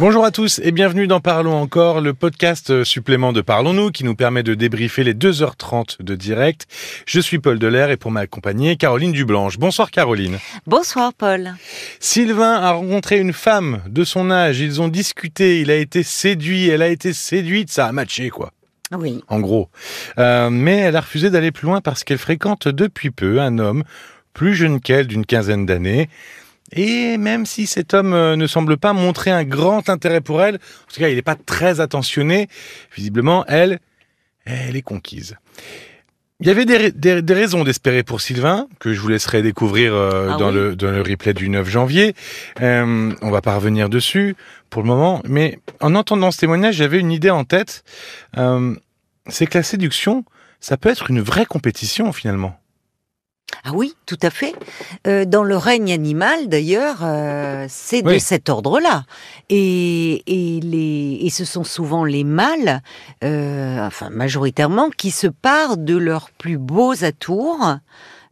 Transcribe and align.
Bonjour 0.00 0.24
à 0.24 0.30
tous 0.30 0.60
et 0.62 0.70
bienvenue 0.70 1.08
dans 1.08 1.18
Parlons 1.18 1.60
encore, 1.60 2.00
le 2.00 2.14
podcast 2.14 2.84
supplément 2.84 3.32
de 3.32 3.40
Parlons-nous 3.40 3.90
qui 3.90 4.04
nous 4.04 4.14
permet 4.14 4.44
de 4.44 4.54
débriefer 4.54 5.02
les 5.02 5.12
2h30 5.12 6.00
de 6.00 6.14
direct. 6.14 6.68
Je 7.04 7.18
suis 7.18 7.40
Paul 7.40 7.58
Delair 7.58 7.90
et 7.90 7.96
pour 7.96 8.12
m'accompagner, 8.12 8.76
Caroline 8.76 9.10
Dublanche. 9.10 9.58
Bonsoir 9.58 9.90
Caroline. 9.90 10.38
Bonsoir 10.68 11.12
Paul. 11.12 11.54
Sylvain 11.98 12.52
a 12.52 12.70
rencontré 12.74 13.18
une 13.18 13.32
femme 13.32 13.82
de 13.88 14.04
son 14.04 14.30
âge, 14.30 14.60
ils 14.60 14.80
ont 14.80 14.86
discuté, 14.86 15.60
il 15.62 15.70
a 15.72 15.76
été 15.76 16.04
séduit, 16.04 16.68
elle 16.68 16.82
a 16.82 16.88
été 16.88 17.12
séduite, 17.12 17.72
ça 17.72 17.86
a 17.86 17.92
matché 17.92 18.30
quoi. 18.30 18.52
Oui. 18.96 19.24
En 19.26 19.40
gros. 19.40 19.68
Euh, 20.18 20.48
mais 20.48 20.76
elle 20.76 20.94
a 20.94 21.00
refusé 21.00 21.28
d'aller 21.28 21.50
plus 21.50 21.66
loin 21.66 21.80
parce 21.80 22.04
qu'elle 22.04 22.18
fréquente 22.18 22.68
depuis 22.68 23.10
peu 23.10 23.40
un 23.40 23.58
homme 23.58 23.82
plus 24.32 24.54
jeune 24.54 24.80
qu'elle 24.80 25.08
d'une 25.08 25.26
quinzaine 25.26 25.66
d'années. 25.66 26.08
Et 26.72 27.16
même 27.18 27.46
si 27.46 27.66
cet 27.66 27.94
homme 27.94 28.12
euh, 28.12 28.36
ne 28.36 28.46
semble 28.46 28.76
pas 28.76 28.92
montrer 28.92 29.30
un 29.30 29.44
grand 29.44 29.88
intérêt 29.88 30.20
pour 30.20 30.42
elle, 30.42 30.56
en 30.56 30.92
tout 30.92 31.00
cas 31.00 31.08
il 31.08 31.16
n'est 31.16 31.22
pas 31.22 31.36
très 31.36 31.80
attentionné, 31.80 32.48
visiblement 32.94 33.44
elle, 33.46 33.78
elle 34.44 34.76
est 34.76 34.82
conquise. 34.82 35.36
Il 36.40 36.46
y 36.46 36.50
avait 36.50 36.66
des, 36.66 36.92
des- 36.92 37.20
des 37.20 37.34
raisons 37.34 37.64
d'espérer 37.64 38.04
pour 38.04 38.20
Sylvain, 38.20 38.68
que 38.78 38.92
je 38.94 39.00
vous 39.00 39.08
laisserai 39.08 39.42
découvrir 39.42 39.92
euh, 39.92 40.30
Ah 40.32 40.36
dans, 40.36 40.48
oui. 40.50 40.54
le, 40.54 40.76
dans 40.76 40.92
le 40.92 41.02
replay 41.02 41.34
du 41.34 41.48
9 41.48 41.68
janvier. 41.68 42.14
Euh, 42.60 43.12
on 43.22 43.30
va 43.30 43.40
pas 43.42 43.56
revenir 43.56 43.88
dessus 43.88 44.36
pour 44.70 44.82
le 44.82 44.88
moment, 44.88 45.20
mais 45.26 45.58
en 45.80 45.96
entendant 45.96 46.30
ce 46.30 46.38
témoignage, 46.38 46.76
j'avais 46.76 47.00
une 47.00 47.10
idée 47.10 47.30
en 47.30 47.42
tête. 47.44 47.82
Euh, 48.36 48.76
c'est 49.26 49.46
que 49.46 49.58
la 49.58 49.64
séduction, 49.64 50.24
ça 50.60 50.76
peut 50.76 50.90
être 50.90 51.10
une 51.10 51.20
vraie 51.20 51.44
compétition 51.46 52.12
finalement. 52.12 52.60
Ah 53.64 53.70
oui, 53.74 53.94
tout 54.06 54.18
à 54.22 54.30
fait. 54.30 54.54
Euh, 55.06 55.24
dans 55.24 55.42
le 55.42 55.56
règne 55.56 55.92
animal, 55.92 56.48
d'ailleurs, 56.48 56.98
euh, 57.02 57.66
c'est 57.68 58.02
de 58.02 58.08
Oui. 58.08 58.20
cet 58.20 58.48
ordre-là. 58.48 59.04
Et, 59.48 60.22
et, 60.26 60.60
les, 60.60 61.18
et 61.22 61.30
ce 61.30 61.44
sont 61.44 61.64
souvent 61.64 62.04
les 62.04 62.24
mâles, 62.24 62.82
euh, 63.24 63.86
enfin 63.86 64.10
majoritairement, 64.10 64.90
qui 64.90 65.10
se 65.10 65.26
parent 65.26 65.76
de 65.76 65.96
leurs 65.96 66.30
plus 66.30 66.58
beaux 66.58 67.04
atours. 67.04 67.76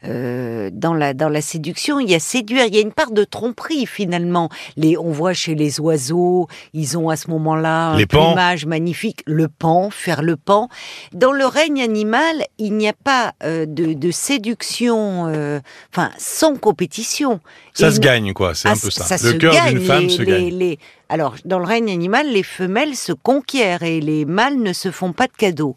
Euh, 0.05 0.71
dans 0.73 0.93
la 0.95 1.15
dans 1.15 1.29
la 1.29 1.41
séduction, 1.41 1.99
il 2.01 2.11
y 2.11 2.15
a 2.15 2.21
séduire, 2.21 2.67
il 2.67 2.75
y 2.75 2.79
a 2.79 2.81
une 2.83 2.93
part 2.93 3.11
de 3.13 3.25
tromperie 3.25 3.87
finalement. 3.87 4.51
Les, 4.77 4.97
on 4.99 5.11
voit 5.11 5.33
chez 5.33 5.55
les 5.55 5.81
oiseaux, 5.81 6.49
ils 6.75 6.99
ont 6.99 7.09
à 7.09 7.17
ce 7.17 7.31
moment-là 7.31 7.89
un 7.93 7.97
Les 7.97 8.07
pans. 8.07 8.27
plumage 8.33 8.67
magnifique, 8.67 9.23
le 9.27 9.49
pan, 9.49 9.89
faire 9.91 10.23
le 10.23 10.37
pan. 10.37 10.69
Dans 11.13 11.33
le 11.33 11.47
règne 11.47 11.81
animal, 11.83 12.45
il 12.59 12.75
n'y 12.77 12.89
a 12.89 12.93
pas 12.93 13.33
euh, 13.43 13.65
de, 13.67 13.95
de 13.95 14.11
séduction, 14.11 15.27
euh, 15.29 15.61
enfin 15.93 16.11
sans 16.19 16.57
compétition. 16.57 17.41
Ça 17.75 17.89
Et 17.89 17.91
se 17.93 17.97
ne- 17.99 18.03
gagne 18.05 18.33
quoi, 18.33 18.55
c'est 18.55 18.69
ah, 18.69 18.73
un 18.73 18.77
peu 18.77 18.91
ça. 18.91 19.17
le 19.27 19.33
cœur 19.39 19.55
d'une 19.69 19.81
femme 19.81 20.03
les- 20.05 20.09
se 20.11 20.23
les- 20.23 20.27
gagne. 20.27 20.59
les- 20.59 20.79
Alors, 21.09 21.37
dans 21.45 21.59
le 21.59 21.65
règne 21.67 21.91
animal, 21.91 22.31
les 22.31 22.43
femelles 22.43 22.97
se 22.97 23.13
conquièrent 23.13 23.83
et 23.83 24.01
les 24.01 24.25
mâles 24.25 24.59
ne 24.59 24.73
se 24.73 24.91
font 24.91 25.13
pas 25.13 25.27
de 25.27 25.33
cadeaux. 25.39 25.77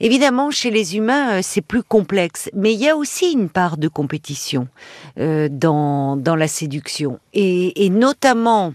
Évidemment, 0.00 0.50
chez 0.50 0.70
les 0.70 0.96
humains, 0.96 1.38
euh, 1.38 1.40
c'est 1.42 1.60
plus 1.60 1.82
complexe, 1.82 2.48
mais 2.54 2.72
il 2.72 2.80
y 2.80 2.88
a 2.88 2.96
aussi 2.96 3.32
une 3.32 3.48
part 3.48 3.76
de 3.78 3.88
compétition 3.88 4.68
euh, 5.18 5.48
dans, 5.50 6.16
dans 6.16 6.36
la 6.36 6.46
séduction. 6.48 7.18
Et, 7.34 7.84
et 7.84 7.90
notamment, 7.90 8.74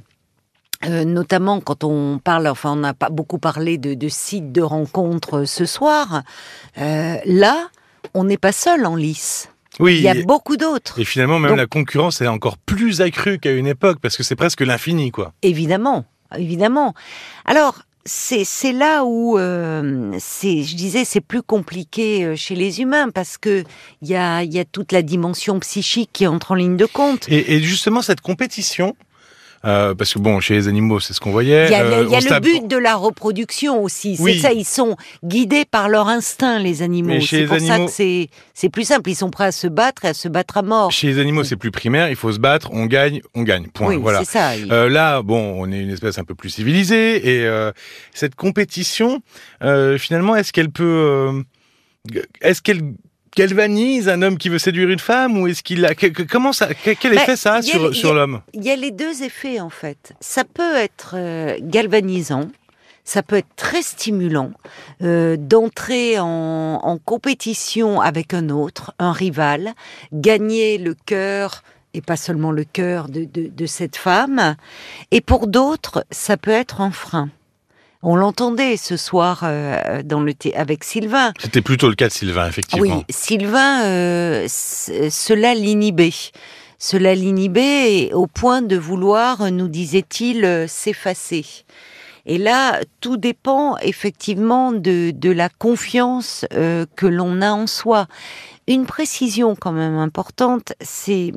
euh, 0.85 1.05
notamment 1.05 1.61
quand 1.61 1.85
on 1.85 2.19
parle, 2.19 2.47
enfin, 2.47 2.73
on 2.73 2.75
n'a 2.77 2.93
pas 2.93 3.09
beaucoup 3.09 3.37
parlé 3.39 3.77
de, 3.77 3.93
de 3.93 4.09
sites 4.09 4.51
de 4.51 4.61
rencontres 4.61 5.45
ce 5.45 5.65
soir, 5.65 6.23
euh, 6.77 7.15
là, 7.25 7.69
on 8.13 8.25
n'est 8.25 8.37
pas 8.37 8.51
seul 8.51 8.85
en 8.85 8.95
lice. 8.97 9.49
Oui, 9.79 9.95
Il 9.95 10.01
y 10.03 10.09
a 10.09 10.13
beaucoup 10.25 10.55
d'autres. 10.57 10.99
et 10.99 11.05
finalement 11.05 11.39
même 11.39 11.49
Donc- 11.51 11.57
la 11.57 11.65
concurrence 11.67 12.21
est 12.21 12.27
encore 12.27 12.57
plus 12.57 13.01
accrue 13.01 13.39
qu'à 13.39 13.51
une 13.53 13.65
époque 13.65 13.97
parce 14.01 14.15
que 14.17 14.21
c'est 14.23 14.35
presque 14.35 14.61
l'infini 14.61 15.09
quoi. 15.09 15.33
Évidemment, 15.41 16.05
évidemment. 16.37 16.93
Alors, 17.45 17.81
c'est 18.05 18.73
là 18.73 19.05
où 19.05 19.37
euh, 19.37 20.11
c'est, 20.19 20.63
je 20.63 20.75
disais, 20.75 21.05
c'est 21.05 21.21
plus 21.21 21.41
compliqué 21.41 22.25
euh, 22.25 22.35
chez 22.35 22.55
les 22.55 22.81
humains 22.81 23.09
parce 23.09 23.37
que 23.37 23.63
il 24.01 24.09
y 24.09 24.15
a, 24.15 24.43
y 24.43 24.59
a 24.59 24.65
toute 24.65 24.91
la 24.91 25.01
dimension 25.01 25.59
psychique 25.59 26.09
qui 26.11 26.27
entre 26.27 26.51
en 26.51 26.55
ligne 26.55 26.77
de 26.77 26.85
compte. 26.85 27.29
Et 27.29 27.61
justement 27.61 28.01
cette 28.01 28.21
compétition, 28.21 28.95
euh, 29.65 29.95
parce 29.95 30.13
que 30.13 30.19
bon 30.19 30.39
chez 30.39 30.55
les 30.55 30.67
animaux 30.67 30.99
c'est 30.99 31.13
ce 31.13 31.19
qu'on 31.19 31.31
voyait. 31.31 31.65
Il 31.67 31.71
y 31.71 31.75
a, 31.75 31.83
euh, 31.83 32.07
y 32.09 32.15
a 32.15 32.19
le 32.19 32.27
tape- 32.27 32.43
but 32.43 32.67
de 32.67 32.77
la 32.77 32.95
reproduction 32.95 33.81
aussi. 33.81 34.17
Oui. 34.19 34.33
C'est 34.35 34.39
ça, 34.47 34.53
ils 34.53 34.65
sont 34.65 34.95
guidés 35.23 35.65
par 35.65 35.89
leur 35.89 36.07
instinct, 36.07 36.59
les 36.59 36.81
animaux. 36.81 37.19
C'est 37.21 37.41
les 37.41 37.45
pour 37.45 37.59
ça 37.59 37.73
animaux- 37.75 37.87
que 37.89 38.27
c'est 38.53 38.69
plus 38.69 38.83
simple. 38.85 39.09
Ils 39.09 39.15
sont 39.15 39.29
prêts 39.29 39.45
à 39.45 39.51
se 39.51 39.67
battre 39.67 40.05
et 40.05 40.09
à 40.09 40.13
se 40.13 40.27
battre 40.27 40.57
à 40.57 40.61
mort. 40.61 40.91
Chez 40.91 41.07
les 41.07 41.19
animaux 41.19 41.43
c'est 41.43 41.55
plus 41.55 41.71
primaire, 41.71 42.09
il 42.09 42.15
faut 42.15 42.31
se 42.31 42.39
battre, 42.39 42.69
on 42.73 42.85
gagne, 42.85 43.21
on 43.35 43.43
gagne. 43.43 43.67
Point. 43.67 43.87
oui, 43.89 43.97
voilà. 43.97 44.19
c'est 44.19 44.31
ça. 44.31 44.51
Euh, 44.71 44.89
là, 44.89 45.21
bon, 45.21 45.55
on 45.57 45.71
est 45.71 45.79
une 45.79 45.89
espèce 45.91 46.17
un 46.17 46.23
peu 46.23 46.35
plus 46.35 46.49
civilisée 46.49 47.39
et 47.41 47.49
cette 48.13 48.35
compétition, 48.35 49.21
finalement, 49.97 50.35
est-ce 50.35 50.51
qu'elle 50.53 50.69
peut, 50.71 51.43
est-ce 52.41 52.61
qu'elle 52.61 52.81
galvanise 53.35 54.09
un 54.09 54.21
homme 54.21 54.37
qui 54.37 54.49
veut 54.49 54.59
séduire 54.59 54.89
une 54.89 54.99
femme 54.99 55.37
ou 55.37 55.47
est-ce 55.47 55.63
qu'il 55.63 55.85
a 55.85 55.93
comment 55.95 56.53
ça 56.53 56.73
que- 56.73 56.91
quel 56.91 57.15
Bah, 57.15 57.21
effet 57.23 57.35
ça 57.35 57.55
a 57.55 57.61
sur 57.61 57.93
sur 57.95 58.13
l'homme? 58.13 58.41
Il 58.53 58.63
y 58.63 58.71
a 58.71 58.75
les 58.75 58.91
deux 58.91 59.23
effets 59.23 59.59
en 59.59 59.69
fait. 59.69 60.13
Ça 60.19 60.43
peut 60.43 60.75
être 60.75 61.15
euh, 61.15 61.57
galvanisant, 61.61 62.49
ça 63.03 63.23
peut 63.23 63.37
être 63.37 63.55
très 63.55 63.81
stimulant 63.81 64.51
euh, 65.01 65.35
d'entrer 65.37 66.19
en, 66.19 66.25
en 66.83 66.97
compétition 66.97 68.01
avec 68.01 68.33
un 68.33 68.49
autre, 68.49 68.93
un 68.99 69.11
rival, 69.11 69.73
gagner 70.13 70.77
le 70.77 70.93
cœur 70.93 71.63
et 71.95 72.01
pas 72.01 72.15
seulement 72.17 72.51
le 72.51 72.63
cœur 72.63 73.07
de, 73.07 73.23
de, 73.25 73.47
de 73.49 73.65
cette 73.67 73.97
femme. 73.97 74.55
Et 75.11 75.21
pour 75.21 75.45
d'autres, 75.47 76.05
ça 76.09 76.37
peut 76.37 76.49
être 76.51 76.81
un 76.81 76.89
frein. 76.91 77.29
On 78.05 78.17
l'entendait 78.17 78.75
ce 78.75 78.97
soir 78.97 79.43
euh, 79.43 80.03
dans 80.03 80.19
le 80.19 80.33
thé 80.33 80.53
avec 80.55 80.83
Sylvain. 80.83 81.31
C'était 81.39 81.61
plutôt 81.61 81.87
le 81.87 81.95
cas 81.95 82.09
de 82.09 82.11
Sylvain, 82.11 82.47
effectivement. 82.49 82.97
Oui, 82.97 83.05
Sylvain, 83.09 83.85
euh, 83.85 84.45
cela 84.47 85.55
l'inhibait. 85.55 86.11
Cela 86.77 87.15
l'inhibait 87.15 88.11
au 88.11 88.27
point 88.27 88.61
de 88.61 88.75
vouloir, 88.75 89.49
nous 89.51 89.69
disait-il, 89.69 90.43
euh, 90.43 90.67
s'effacer. 90.67 91.45
Et 92.25 92.37
là, 92.37 92.81
tout 92.99 93.15
dépend 93.15 93.77
effectivement 93.77 94.73
de, 94.73 95.11
de 95.11 95.31
la 95.31 95.47
confiance 95.47 96.45
euh, 96.53 96.85
que 96.97 97.05
l'on 97.05 97.41
a 97.41 97.51
en 97.51 97.67
soi. 97.67 98.07
Une 98.67 98.85
précision 98.85 99.55
quand 99.55 99.71
même 99.71 99.95
importante, 99.95 100.73
c'est... 100.81 101.31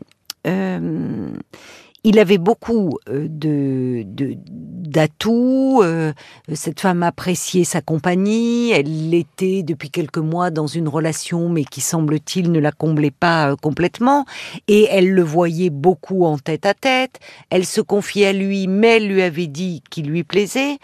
il 2.06 2.20
avait 2.20 2.38
beaucoup 2.38 2.98
euh, 3.08 3.26
de 3.28 4.04
d'atouts. 4.06 5.82
euh, 5.82 6.12
cette 6.54 6.78
femme 6.78 7.02
appréciait 7.02 7.64
sa 7.64 7.80
compagnie. 7.80 8.70
Elle 8.70 9.12
était 9.12 9.64
depuis 9.64 9.90
quelques 9.90 10.18
mois 10.18 10.50
dans 10.50 10.68
une 10.68 10.86
relation, 10.86 11.48
mais 11.48 11.64
qui 11.64 11.80
semble-t-il 11.80 12.52
ne 12.52 12.60
la 12.60 12.70
comblait 12.70 13.10
pas 13.10 13.50
euh, 13.50 13.56
complètement. 13.56 14.24
Et 14.68 14.86
elle 14.88 15.10
le 15.10 15.22
voyait 15.22 15.70
beaucoup 15.70 16.24
en 16.24 16.38
tête 16.38 16.64
à 16.64 16.74
tête. 16.74 17.18
Elle 17.50 17.66
se 17.66 17.80
confiait 17.80 18.28
à 18.28 18.32
lui, 18.32 18.68
mais 18.68 18.98
elle 18.98 19.08
lui 19.08 19.22
avait 19.22 19.48
dit 19.48 19.82
qu'il 19.90 20.06
lui 20.06 20.22
plaisait. 20.22 20.78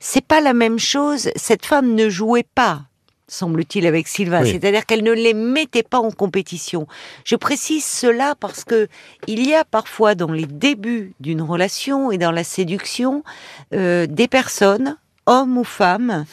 C'est 0.00 0.26
pas 0.26 0.40
la 0.40 0.52
même 0.52 0.80
chose. 0.80 1.30
Cette 1.36 1.64
femme 1.64 1.94
ne 1.94 2.08
jouait 2.08 2.46
pas 2.56 2.86
semble-t-il, 3.28 3.86
avec 3.86 4.06
Sylvain. 4.08 4.42
Oui. 4.42 4.52
C'est-à-dire 4.52 4.86
qu'elle 4.86 5.02
ne 5.02 5.12
les 5.12 5.34
mettait 5.34 5.82
pas 5.82 5.98
en 5.98 6.10
compétition. 6.10 6.86
Je 7.24 7.36
précise 7.36 7.84
cela 7.84 8.34
parce 8.38 8.64
que 8.64 8.88
il 9.26 9.46
y 9.46 9.54
a 9.54 9.64
parfois 9.64 10.14
dans 10.14 10.30
les 10.32 10.46
débuts 10.46 11.12
d'une 11.20 11.42
relation 11.42 12.12
et 12.12 12.18
dans 12.18 12.30
la 12.32 12.44
séduction 12.44 13.24
euh, 13.74 14.06
des 14.06 14.28
personnes, 14.28 14.96
hommes 15.26 15.58
ou 15.58 15.64
femmes, 15.64 16.24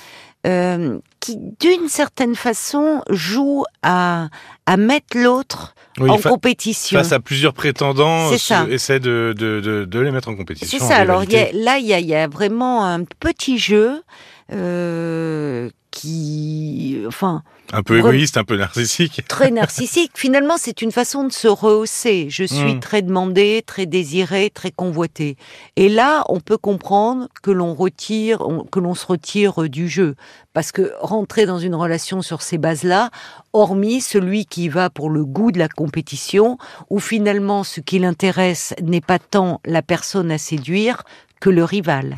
euh, 0.45 0.99
qui 1.19 1.37
d'une 1.59 1.87
certaine 1.87 2.35
façon 2.35 3.01
jouent 3.09 3.63
à, 3.81 4.27
à 4.65 4.75
mettre 4.77 5.17
l'autre 5.17 5.73
Oui, 5.99 6.09
en 6.09 6.17
fa- 6.17 6.29
compétition. 6.29 6.99
face 6.99 7.13
à 7.13 7.19
plusieurs 7.21 7.53
prétendants, 7.53 8.29
euh, 8.31 8.67
essaie 8.67 8.99
de, 8.99 9.33
de, 9.37 9.61
de, 9.61 9.85
de 9.85 9.99
les 9.99 10.11
mettre 10.11 10.27
en 10.29 10.35
compétition. 10.35 10.77
C'est 10.79 10.83
ça. 10.85 10.97
Alors 10.97 11.23
y 11.23 11.37
a- 11.37 11.51
là, 11.53 11.77
il 11.77 11.85
y 11.85 11.93
a, 11.93 11.99
il 11.99 12.05
y 12.07 12.13
a 12.15 12.27
vraiment 12.27 12.85
un 12.85 13.03
petit 13.05 13.57
jeu 13.57 14.03
euh, 14.51 15.69
qui, 15.91 17.03
enfin, 17.07 17.43
un 17.71 17.83
peu 17.83 17.97
égoïste, 17.99 18.37
un 18.37 18.43
peu 18.43 18.57
narcissique. 18.57 19.21
très 19.27 19.51
narcissique. 19.61 20.11
Finalement, 20.15 20.55
c'est 20.57 20.81
une 20.81 20.91
façon 20.91 21.23
de 21.23 21.31
se 21.31 21.47
rehausser. 21.47 22.27
Je 22.29 22.43
suis 22.43 22.75
Mm. 22.75 22.79
très 22.79 23.01
demandé, 23.03 23.63
très 23.65 23.85
désiré, 23.85 24.49
très 24.53 24.71
convoité. 24.71 25.37
Et 25.75 25.89
là, 25.89 26.23
on 26.29 26.39
peut 26.39 26.57
comprendre 26.57 27.27
que 27.43 27.51
l'on 27.51 27.73
retire, 27.75 28.39
que 28.71 28.79
l'on 28.79 28.95
se 28.95 29.05
retire 29.05 29.69
du 29.69 29.87
jeu, 29.87 30.15
parce 30.53 30.71
que 30.71 30.91
rentrer 30.99 31.45
dans 31.45 31.59
une 31.59 31.75
relation 31.75 32.21
sur 32.21 32.41
ces 32.41 32.57
bases-là, 32.57 33.11
hormis 33.53 34.01
celui 34.01 34.45
qui 34.45 34.69
va 34.69 34.89
pour 34.89 35.09
le 35.09 35.25
goût 35.25 35.51
de 35.51 35.59
la 35.59 35.69
compétition, 35.69 36.57
où 36.89 36.99
finalement 36.99 37.63
ce 37.63 37.79
qui 37.81 37.99
l'intéresse 37.99 38.73
n'est 38.81 39.01
pas 39.01 39.19
tant 39.19 39.61
la 39.65 39.81
personne 39.83 40.31
à 40.31 40.37
séduire 40.39 41.03
que 41.39 41.49
le 41.51 41.63
rival. 41.63 42.17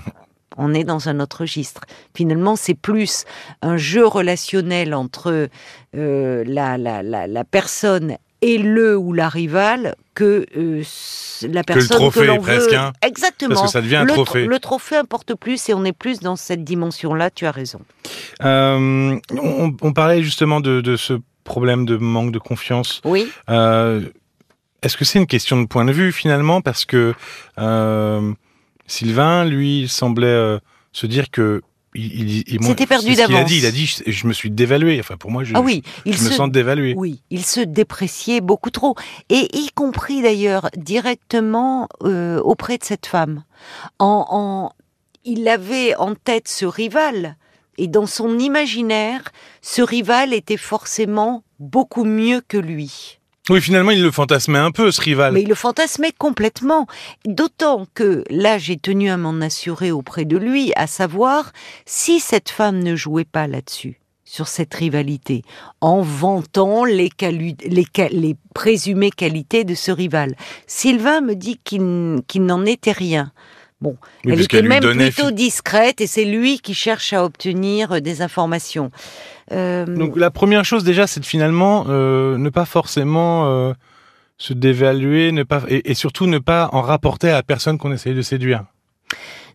On 0.57 0.73
est 0.73 0.83
dans 0.83 1.09
un 1.09 1.19
autre 1.19 1.41
registre. 1.41 1.81
Finalement, 2.13 2.55
c'est 2.55 2.73
plus 2.73 3.25
un 3.61 3.77
jeu 3.77 4.05
relationnel 4.05 4.93
entre 4.93 5.49
euh, 5.95 6.43
la, 6.47 6.77
la, 6.77 7.03
la, 7.03 7.27
la 7.27 7.43
personne 7.43 8.17
et 8.41 8.57
le 8.57 8.97
ou 8.97 9.13
la 9.13 9.29
rivale 9.29 9.95
que 10.13 10.45
euh, 10.55 10.83
la 11.49 11.63
personne 11.63 11.87
que, 11.87 11.93
le 11.93 11.99
trophée 11.99 12.27
l'on 12.27 12.41
presque, 12.41 12.71
veut. 12.71 12.77
hein. 12.77 12.93
Exactement. 13.01 13.55
Parce 13.55 13.67
que 13.67 13.71
ça 13.71 13.81
devient 13.81 13.97
un 13.97 14.05
le, 14.05 14.13
trophée. 14.13 14.45
Le 14.45 14.59
trophée 14.59 14.95
importe 14.97 15.35
plus 15.35 15.69
et 15.69 15.73
on 15.73 15.83
est 15.83 15.93
plus 15.93 16.19
dans 16.19 16.35
cette 16.35 16.63
dimension-là. 16.63 17.31
Tu 17.31 17.45
as 17.45 17.51
raison. 17.51 17.79
Euh, 18.43 19.17
on, 19.31 19.75
on, 19.81 19.93
parlait 19.93 20.21
justement 20.21 20.59
de, 20.59 20.81
de, 20.81 20.95
ce 20.95 21.13
problème 21.43 21.85
de 21.85 21.97
manque 21.97 22.31
de 22.31 22.39
confiance. 22.39 23.01
Oui. 23.03 23.27
Est-ce 24.85 24.97
que 24.97 25.05
c'est 25.05 25.17
une 25.17 25.25
question 25.25 25.59
de 25.59 25.65
point 25.65 25.83
de 25.83 25.91
vue 25.91 26.11
finalement? 26.11 26.61
Parce 26.61 26.85
que 26.85 27.15
euh, 27.57 28.31
Sylvain, 28.87 29.45
lui, 29.45 29.81
il 29.81 29.89
semblait 29.89 30.27
euh, 30.27 30.59
se 30.91 31.07
dire 31.07 31.31
que 31.31 31.61
il, 31.95 32.43
il, 32.47 32.63
C'était 32.63 32.87
perdu 32.87 33.15
d'avance. 33.15 33.31
Il 33.31 33.37
a 33.37 33.43
dit, 33.43 33.57
il 33.59 33.65
a 33.65 33.71
dit, 33.71 33.85
je, 33.85 34.11
je, 34.11 34.27
me 34.27 34.33
suis 34.33 34.51
dévalué. 34.51 34.99
Enfin, 34.99 35.15
pour 35.17 35.31
moi, 35.31 35.43
je, 35.43 35.53
ah 35.55 35.61
oui, 35.61 35.81
je, 36.05 36.11
il 36.11 36.17
je 36.17 36.23
me 36.23 36.29
se, 36.29 36.35
sens 36.35 36.51
dévalué. 36.51 36.93
Oui, 36.95 37.21
il 37.29 37.45
se 37.45 37.61
dépréciait 37.61 38.41
beaucoup 38.41 38.69
trop, 38.69 38.95
et 39.29 39.47
y 39.57 39.69
compris 39.73 40.21
d'ailleurs 40.21 40.69
directement 40.75 41.87
euh, 42.03 42.39
auprès 42.41 42.77
de 42.77 42.83
cette 42.83 43.05
femme. 43.05 43.43
En, 43.99 44.25
en, 44.29 44.71
il 45.23 45.47
avait 45.47 45.95
en 45.95 46.15
tête 46.15 46.47
ce 46.47 46.65
rival, 46.65 47.37
et 47.77 47.87
dans 47.87 48.05
son 48.07 48.39
imaginaire, 48.39 49.31
ce 49.61 49.81
rival 49.81 50.33
était 50.33 50.57
forcément 50.57 51.43
beaucoup 51.59 52.03
mieux 52.03 52.41
que 52.45 52.57
lui. 52.57 53.19
Oui, 53.49 53.61
finalement, 53.61 53.91
il 53.91 54.01
le 54.01 54.09
fantasmait 54.09 54.57
un 54.57 54.71
peu, 54.71 54.91
ce 54.91 54.99
rival. 55.01 55.33
Mais 55.33 55.43
il 55.43 55.49
le 55.49 55.55
fantasmait 55.55 56.13
complètement. 56.17 56.87
D'autant 57.25 57.85
que 57.93 58.23
là, 58.31 58.57
j'ai 58.57 58.77
tenu 58.77 59.09
à 59.09 59.17
m'en 59.17 59.39
assurer 59.39 59.91
auprès 59.91 60.25
de 60.25 60.35
lui, 60.35 60.73
à 60.75 60.87
savoir 60.87 61.51
si 61.85 62.19
cette 62.19 62.49
femme 62.49 62.79
ne 62.79 62.95
jouait 62.95 63.23
pas 63.23 63.45
là-dessus, 63.45 63.99
sur 64.23 64.47
cette 64.47 64.73
rivalité, 64.73 65.43
en 65.79 66.01
vantant 66.01 66.85
les, 66.85 67.11
les, 67.21 67.85
les, 68.11 68.35
présumées 68.55 69.11
qualités 69.11 69.63
de 69.63 69.75
ce 69.75 69.91
rival. 69.91 70.35
Sylvain 70.65 71.21
me 71.21 71.35
dit 71.35 71.59
qu'il 71.63 72.21
qu 72.27 72.39
n'en 72.39 72.65
était 72.65 72.93
rien. 72.93 73.31
Bon, 73.81 73.97
oui, 74.23 74.33
elle 74.33 74.41
était 74.41 74.61
même 74.61 74.79
donnait... 74.79 75.11
plutôt 75.11 75.31
discrète 75.31 75.99
et 75.99 76.07
c'est 76.07 76.23
lui 76.23 76.59
qui 76.59 76.73
cherche 76.73 77.11
à 77.11 77.25
obtenir 77.25 78.01
des 78.01 78.21
informations. 78.21 78.89
Euh... 79.51 79.85
Donc 79.85 80.15
la 80.15 80.31
première 80.31 80.63
chose 80.63 80.83
déjà, 80.83 81.07
c'est 81.07 81.19
de 81.19 81.25
finalement 81.25 81.85
euh, 81.89 82.37
ne 82.37 82.49
pas 82.49 82.65
forcément 82.65 83.47
euh, 83.47 83.73
se 84.37 84.53
dévaluer, 84.53 85.31
ne 85.33 85.43
pas 85.43 85.63
et, 85.67 85.91
et, 85.91 85.93
surtout 85.93 86.25
ne 86.25 86.39
pas 86.39 86.69
en 86.71 86.81
rapporter 86.81 87.29
à 87.29 87.33
la 87.33 87.43
personne 87.43 87.77
qu'on 87.77 87.91
essaye 87.91 88.15
de 88.15 88.21
séduire. 88.21 88.63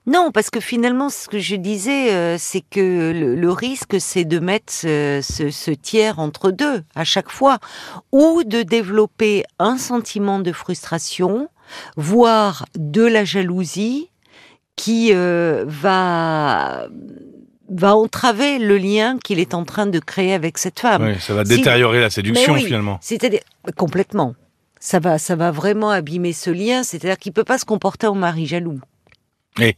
Non, 0.06 0.31
parce 0.32 0.50
que 0.50 0.61
finalement, 0.61 1.08
ce 1.11 1.28
que 1.28 1.38
je 1.38 1.56
disais, 1.56 2.12
euh, 2.14 2.37
c'est 2.38 2.62
que 2.62 3.12
le, 3.12 3.34
le 3.37 3.52
risque, 3.52 3.96
c'est 4.00 4.25
de 4.25 4.38
mettre 4.38 4.73
ce, 4.73 5.20
ce, 5.23 5.50
ce, 5.50 5.70
tiers 5.70 6.19
entre 6.19 6.50
deux 6.50 6.82
à 6.94 7.05
chaque 7.05 7.31
fois, 7.31 7.58
ou 8.12 8.43
de 8.44 8.62
développer 8.62 9.44
un 9.58 9.76
sentiment 9.76 10.40
de 10.40 10.52
frustration, 10.52 11.49
voire 11.96 12.64
de 12.76 13.02
la 13.02 13.25
jalousie, 13.25 14.09
qui 14.80 15.10
euh, 15.12 15.64
va 15.66 16.88
va 17.68 17.94
entraver 17.94 18.58
le 18.58 18.78
lien 18.78 19.18
qu'il 19.22 19.38
est 19.38 19.52
en 19.52 19.64
train 19.64 19.86
de 19.86 19.98
créer 19.98 20.32
avec 20.32 20.56
cette 20.56 20.80
femme. 20.80 21.04
Oui, 21.04 21.20
ça 21.20 21.34
va 21.34 21.44
détériorer 21.44 21.98
si... 21.98 22.02
la 22.02 22.10
séduction 22.10 22.54
oui, 22.54 22.64
finalement. 22.64 22.98
C'est-à-dire 23.02 23.40
complètement. 23.76 24.34
Ça 24.80 24.98
va, 24.98 25.18
ça 25.18 25.36
va 25.36 25.50
vraiment 25.50 25.90
abîmer 25.90 26.32
ce 26.32 26.50
lien. 26.50 26.82
C'est-à-dire 26.82 27.18
qu'il 27.18 27.32
peut 27.32 27.44
pas 27.44 27.58
se 27.58 27.66
comporter 27.66 28.06
en 28.06 28.14
mari 28.14 28.46
jaloux. 28.46 28.80
Et 29.60 29.76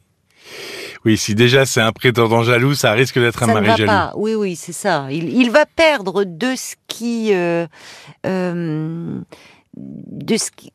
oui, 1.04 1.19
si 1.19 1.34
déjà 1.34 1.66
c'est 1.66 1.81
un 1.81 1.93
prétendant 1.93 2.44
jaloux, 2.44 2.75
ça 2.75 2.93
risque 2.93 3.19
d'être 3.19 3.43
un 3.43 3.46
ça 3.46 3.54
mari 3.54 3.66
ne 3.66 3.70
va 3.70 3.76
jaloux. 3.76 3.90
Pas. 3.90 4.12
Oui, 4.16 4.34
oui, 4.37 4.54
c'est 4.54 4.72
ça. 4.72 5.08
Il, 5.10 5.37
il, 5.37 5.50
va 5.50 5.66
perdre 5.66 6.22
de 6.22 6.54
ce 6.56 6.76
qui, 6.87 7.34
euh, 7.34 7.66
euh, 8.25 9.19
de 9.76 10.37
ce 10.37 10.50
qui, 10.52 10.72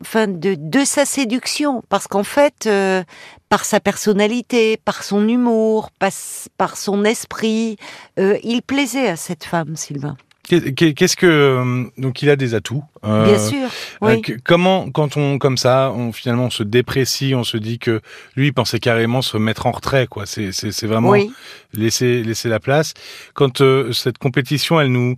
enfin, 0.00 0.28
de, 0.28 0.56
de 0.58 0.84
sa 0.84 1.04
séduction, 1.04 1.82
parce 1.88 2.06
qu'en 2.06 2.24
fait, 2.24 2.66
euh, 2.66 3.02
par 3.48 3.64
sa 3.64 3.80
personnalité, 3.80 4.76
par 4.76 5.02
son 5.02 5.28
humour, 5.28 5.90
par, 5.98 6.10
par 6.56 6.76
son 6.76 7.04
esprit, 7.04 7.76
euh, 8.18 8.38
il 8.42 8.62
plaisait 8.62 9.08
à 9.08 9.16
cette 9.16 9.44
femme, 9.44 9.76
Sylvain. 9.76 10.16
Qu'est-ce 10.48 11.16
que 11.16 11.26
euh, 11.26 11.84
donc 11.98 12.20
il 12.20 12.28
a 12.28 12.34
des 12.34 12.54
atouts 12.54 12.82
euh, 13.04 13.24
Bien 13.24 13.38
sûr. 13.38 13.68
Oui. 14.00 14.20
Euh, 14.28 14.36
comment 14.44 14.90
quand 14.90 15.16
on 15.16 15.38
comme 15.38 15.56
ça, 15.56 15.92
on 15.94 16.10
finalement 16.10 16.46
on 16.46 16.50
se 16.50 16.64
déprécie, 16.64 17.34
on 17.34 17.44
se 17.44 17.56
dit 17.56 17.78
que 17.78 18.00
lui 18.34 18.48
il 18.48 18.52
pensait 18.52 18.80
carrément 18.80 19.22
se 19.22 19.36
mettre 19.36 19.66
en 19.66 19.70
retrait 19.70 20.08
quoi. 20.08 20.26
C'est 20.26 20.50
c'est 20.52 20.86
vraiment 20.86 21.10
oui. 21.10 21.30
laisser 21.72 22.24
laisser 22.24 22.48
la 22.48 22.58
place. 22.58 22.92
Quand 23.34 23.60
euh, 23.60 23.92
cette 23.92 24.18
compétition 24.18 24.80
elle 24.80 24.90
nous 24.90 25.16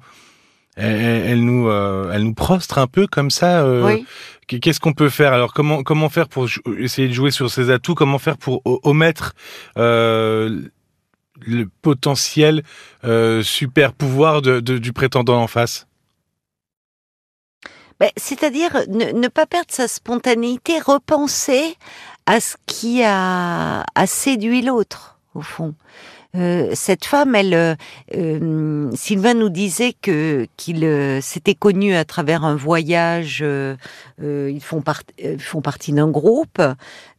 elle, 0.77 1.01
elle 1.01 1.45
nous 1.45 1.69
euh, 1.69 2.11
elle 2.13 2.25
nous 2.25 2.35
prostre 2.35 2.79
un 2.79 2.87
peu 2.87 3.07
comme 3.07 3.31
ça. 3.31 3.67
oui. 3.85 4.05
Qu'est-ce 4.47 4.79
qu'on 4.79 4.93
peut 4.93 5.09
faire? 5.09 5.33
Alors 5.33 5.55
Comment 5.55 5.83
comment 5.83 6.11
faire 6.11 6.29
pour 6.29 6.47
essayer 6.79 7.09
de 7.09 7.15
jouer 7.15 7.31
sur 7.31 7.51
ses 7.51 7.71
atouts? 7.71 7.95
Comment 7.95 8.19
faire 8.19 8.37
pour 8.37 8.61
omettre 8.65 9.33
le 11.41 11.69
potentiel 11.83 12.63
euh, 13.05 13.43
super 13.43 13.93
pouvoir 13.93 14.43
de, 14.43 14.61
de, 14.61 14.79
du 14.79 14.93
prétendant 14.93 15.41
en 15.41 15.47
face? 15.47 15.87
Ben, 18.01 18.11
C'est-à-dire 18.17 18.71
ne, 18.89 19.13
ne, 19.13 19.29
pas 19.29 19.47
perdre 19.47 19.71
sa 19.71 19.89
spontanéité, 19.89 20.79
repenser 20.81 21.77
à 22.27 22.41
ce 22.41 22.57
qui 22.67 23.03
a, 23.05 23.85
a 23.95 24.07
séduit 24.07 24.63
l'autre, 24.63 25.19
au 25.35 25.43
fond. 25.43 25.75
Euh, 26.35 26.71
cette 26.75 27.05
femme, 27.05 27.35
elle, 27.35 27.77
euh, 28.15 28.91
Sylvain 28.95 29.35
nous 29.35 29.51
disait 29.51 29.93
que 29.93 30.47
qu'il 30.57 30.85
euh, 30.85 31.21
s'était 31.21 31.55
connu 31.55 31.95
à 31.95 32.05
travers 32.05 32.45
un 32.45 32.57
voyage. 32.57 33.41
Euh, 33.43 33.77
ils 34.21 34.63
font, 34.63 34.83
font 35.39 35.61
partie 35.61 35.93
d'un 35.93 36.09
groupe. 36.09 36.61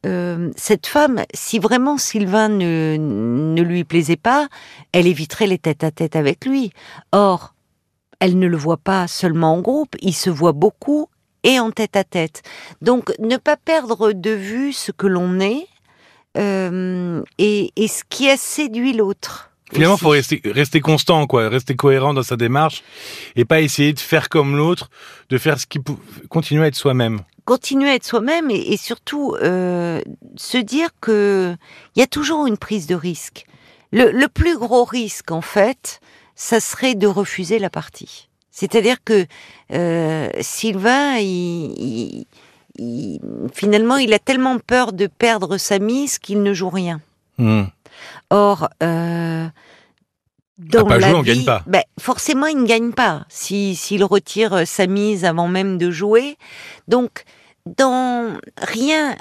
Euh, 0.06 0.52
cette 0.58 0.88
femme, 0.88 1.24
si 1.34 1.60
vraiment 1.60 1.98
Sylvain 1.98 2.50
ne, 2.50 2.98
ne 2.98 3.62
lui 3.62 3.84
plaisait 3.84 4.18
pas, 4.18 4.48
elle 4.92 5.08
éviterait 5.08 5.48
les 5.48 5.58
tête-à-tête 5.58 6.14
-tête 6.14 6.20
avec 6.20 6.46
lui. 6.46 6.72
Or, 7.12 7.54
elle 8.20 8.38
ne 8.38 8.48
le 8.48 8.58
voit 8.58 8.78
pas 8.78 9.08
seulement 9.08 9.54
en 9.54 9.62
groupe, 9.62 9.96
il 10.02 10.14
se 10.14 10.30
voit 10.30 10.54
beaucoup 10.54 11.08
et 11.44 11.60
en 11.60 11.72
tête-à-tête. 11.72 12.42
-tête. 12.44 12.86
Donc, 12.86 13.14
ne 13.20 13.38
pas 13.38 13.58
perdre 13.58 14.12
de 14.12 14.32
vue 14.32 14.74
ce 14.74 14.92
que 14.92 15.08
l'on 15.08 15.40
est 15.40 15.68
euh, 16.38 17.22
et, 17.38 17.72
et, 17.76 17.88
ce 17.88 18.04
qui 18.10 18.30
a 18.30 18.38
séduit 18.38 18.94
l'autre. 18.94 19.52
Finalement, 19.72 19.96
il 19.96 20.00
faut 20.00 20.10
rester, 20.10 20.42
rester 20.46 20.80
constant, 20.80 21.26
quoi, 21.28 21.50
rester 21.50 21.76
cohérent 21.76 22.14
dans 22.14 22.24
sa 22.24 22.38
démarche 22.38 22.84
et 23.36 23.46
pas 23.46 23.62
essayer 23.62 23.94
de 23.94 24.00
faire 24.00 24.30
comme 24.30 24.56
l'autre, 24.56 24.90
de 25.30 25.38
faire 25.38 25.60
ce 25.60 25.66
qui 25.66 25.80
peut 25.80 25.96
continuer 26.30 26.64
à 26.64 26.68
être 26.68 26.76
soi-même. 26.76 27.22
Continuer 27.46 27.90
à 27.90 27.96
être 27.96 28.06
soi-même 28.06 28.52
et, 28.52 28.74
et, 28.74 28.78
surtout 28.78 29.36
euh, 29.42 30.02
se 30.36 30.58
dire 30.58 30.90
que 31.02 31.56
il 31.96 32.00
y 32.00 32.04
a 32.04 32.08
toujours 32.08 32.46
une 32.48 32.58
prise 32.58 32.86
de 32.86 32.96
risque. 32.96 33.46
Le, 33.92 34.12
le, 34.12 34.28
plus 34.28 34.58
gros 34.58 34.84
risque, 34.84 35.32
en 35.32 35.42
fait, 35.42 36.00
ça 36.36 36.60
serait 36.60 36.96
de 36.96 37.08
refuser 37.08 37.60
la 37.60 37.70
partie. 37.70 38.30
C'est-à-dire 38.52 38.98
que 39.04 39.26
euh, 39.74 40.30
Sylvain, 40.42 41.18
il, 41.18 41.74
il 41.78 42.28
il, 42.78 43.20
finalement, 43.54 43.98
il 43.98 44.14
a 44.14 44.20
tellement 44.20 44.60
peur 44.60 44.94
de 44.94 45.08
perdre 45.08 45.58
sa 45.58 45.80
mise 45.80 46.20
qu'il 46.20 46.44
ne 46.44 46.54
joue 46.54 46.70
rien. 46.70 47.02
Mmh. 47.38 47.64
Or, 48.30 48.70
euh, 48.84 49.48
dans 50.58 50.86
pas 50.86 50.98
la 50.98 51.10
jouer, 51.10 51.18
on 51.18 51.22
vie, 51.22 51.34
gagne 51.34 51.46
pas. 51.46 51.64
Ben, 51.68 51.84
forcément, 52.00 52.48
il 52.48 52.58
ne 52.58 52.66
gagne 52.66 52.92
pas 52.92 53.26
si 53.30 53.76
s'il 53.76 54.04
retire 54.04 54.68
sa 54.68 54.88
mise 54.88 55.26
avant 55.26 55.48
même 55.48 55.78
de 55.78 55.92
jouer. 55.92 56.38
Donc, 56.88 57.24
dans 57.66 58.38
rien, 58.58 59.16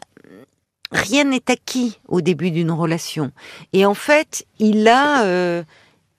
rien 0.93 1.25
n'est 1.25 1.51
acquis 1.51 1.99
au 2.09 2.21
début 2.21 2.51
d'une 2.51 2.71
relation. 2.71 3.33
Et 3.73 3.85
en 3.87 3.95
fait, 3.95 4.47
il 4.59 4.87
a 4.87 5.25
euh, 5.25 5.65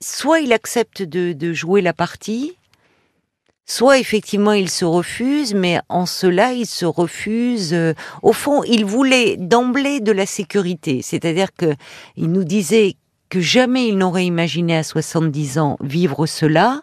soit 0.00 0.40
il 0.40 0.52
accepte 0.52 1.02
de, 1.02 1.32
de 1.32 1.52
jouer 1.52 1.80
la 1.80 1.92
partie, 1.92 2.56
Soit 3.68 3.98
effectivement 3.98 4.52
il 4.52 4.70
se 4.70 4.84
refuse, 4.84 5.52
mais 5.52 5.80
en 5.88 6.06
cela 6.06 6.52
il 6.52 6.66
se 6.66 6.84
refuse. 6.86 7.74
Euh, 7.74 7.94
au 8.22 8.32
fond, 8.32 8.62
il 8.62 8.84
voulait 8.84 9.36
d'emblée 9.36 9.98
de 9.98 10.12
la 10.12 10.24
sécurité, 10.24 11.02
c'est-à-dire 11.02 11.52
que 11.52 11.74
il 12.16 12.30
nous 12.30 12.44
disait 12.44 12.94
que 13.28 13.40
jamais 13.40 13.88
il 13.88 13.98
n'aurait 13.98 14.24
imaginé 14.24 14.76
à 14.76 14.82
70 14.82 15.58
ans 15.58 15.76
vivre 15.82 16.26
cela, 16.26 16.82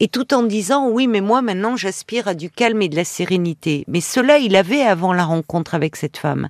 et 0.00 0.08
tout 0.08 0.34
en 0.34 0.42
disant 0.42 0.88
oui, 0.88 1.06
mais 1.06 1.20
moi 1.20 1.40
maintenant 1.40 1.76
j'aspire 1.76 2.26
à 2.26 2.34
du 2.34 2.50
calme 2.50 2.82
et 2.82 2.88
de 2.88 2.96
la 2.96 3.04
sérénité. 3.04 3.84
Mais 3.86 4.00
cela 4.00 4.38
il 4.38 4.56
avait 4.56 4.82
avant 4.82 5.12
la 5.12 5.24
rencontre 5.24 5.74
avec 5.74 5.96
cette 5.96 6.16
femme. 6.16 6.48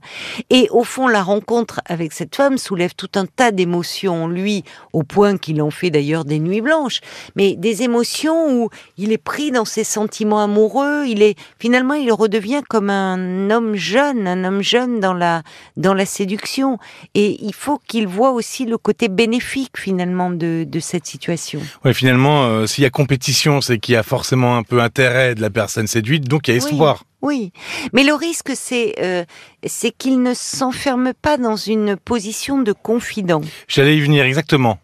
Et 0.50 0.68
au 0.70 0.84
fond, 0.84 1.08
la 1.08 1.22
rencontre 1.22 1.80
avec 1.84 2.12
cette 2.12 2.34
femme 2.34 2.56
soulève 2.56 2.94
tout 2.94 3.10
un 3.16 3.26
tas 3.26 3.50
d'émotions 3.50 4.24
en 4.24 4.28
lui, 4.28 4.64
au 4.92 5.02
point 5.02 5.36
qu'il 5.36 5.60
en 5.60 5.70
fait 5.70 5.90
d'ailleurs 5.90 6.24
des 6.24 6.38
nuits 6.38 6.62
blanches, 6.62 7.00
mais 7.36 7.54
des 7.54 7.82
émotions 7.82 8.50
où 8.50 8.70
il 8.96 9.12
est 9.12 9.18
pris 9.18 9.50
dans 9.50 9.64
ses 9.64 9.84
sentiments 9.84 10.42
amoureux, 10.42 11.04
il 11.06 11.22
est 11.22 11.36
finalement 11.58 11.94
il 11.94 12.12
redevient 12.12 12.62
comme 12.68 12.88
un 12.88 13.50
homme 13.50 13.74
jeune, 13.74 14.26
un 14.26 14.44
homme 14.44 14.62
jeune 14.62 15.00
dans 15.00 15.14
la 15.14 15.42
dans 15.76 15.94
la 15.94 16.06
séduction. 16.06 16.78
Et 17.14 17.44
il 17.44 17.54
faut 17.54 17.78
qu'il 17.86 18.06
voit 18.06 18.32
aussi 18.32 18.64
le 18.64 18.78
côté 18.78 19.08
bénéfique 19.08 19.33
bénéfique 19.34 19.78
finalement 19.78 20.30
de, 20.30 20.64
de 20.66 20.80
cette 20.80 21.06
situation. 21.06 21.60
Ouais, 21.84 21.92
finalement, 21.92 22.44
euh, 22.44 22.66
s'il 22.66 22.84
y 22.84 22.86
a 22.86 22.90
compétition, 22.90 23.60
c'est 23.60 23.78
qu'il 23.78 23.94
y 23.94 23.96
a 23.96 24.02
forcément 24.02 24.56
un 24.56 24.62
peu 24.62 24.80
intérêt 24.80 25.34
de 25.34 25.40
la 25.40 25.50
personne 25.50 25.86
séduite, 25.86 26.28
donc 26.28 26.46
il 26.46 26.52
y 26.52 26.54
a 26.54 26.56
espoir. 26.58 27.04
Oui, 27.20 27.52
mais 27.92 28.04
le 28.04 28.14
risque, 28.14 28.52
c'est 28.54 28.94
euh, 29.00 29.24
c'est 29.64 29.90
qu'il 29.90 30.22
ne 30.22 30.34
s'enferme 30.34 31.12
pas 31.20 31.36
dans 31.36 31.56
une 31.56 31.96
position 31.96 32.60
de 32.62 32.72
confident. 32.72 33.40
J'allais 33.66 33.96
y 33.96 34.00
venir 34.00 34.24
exactement. 34.24 34.78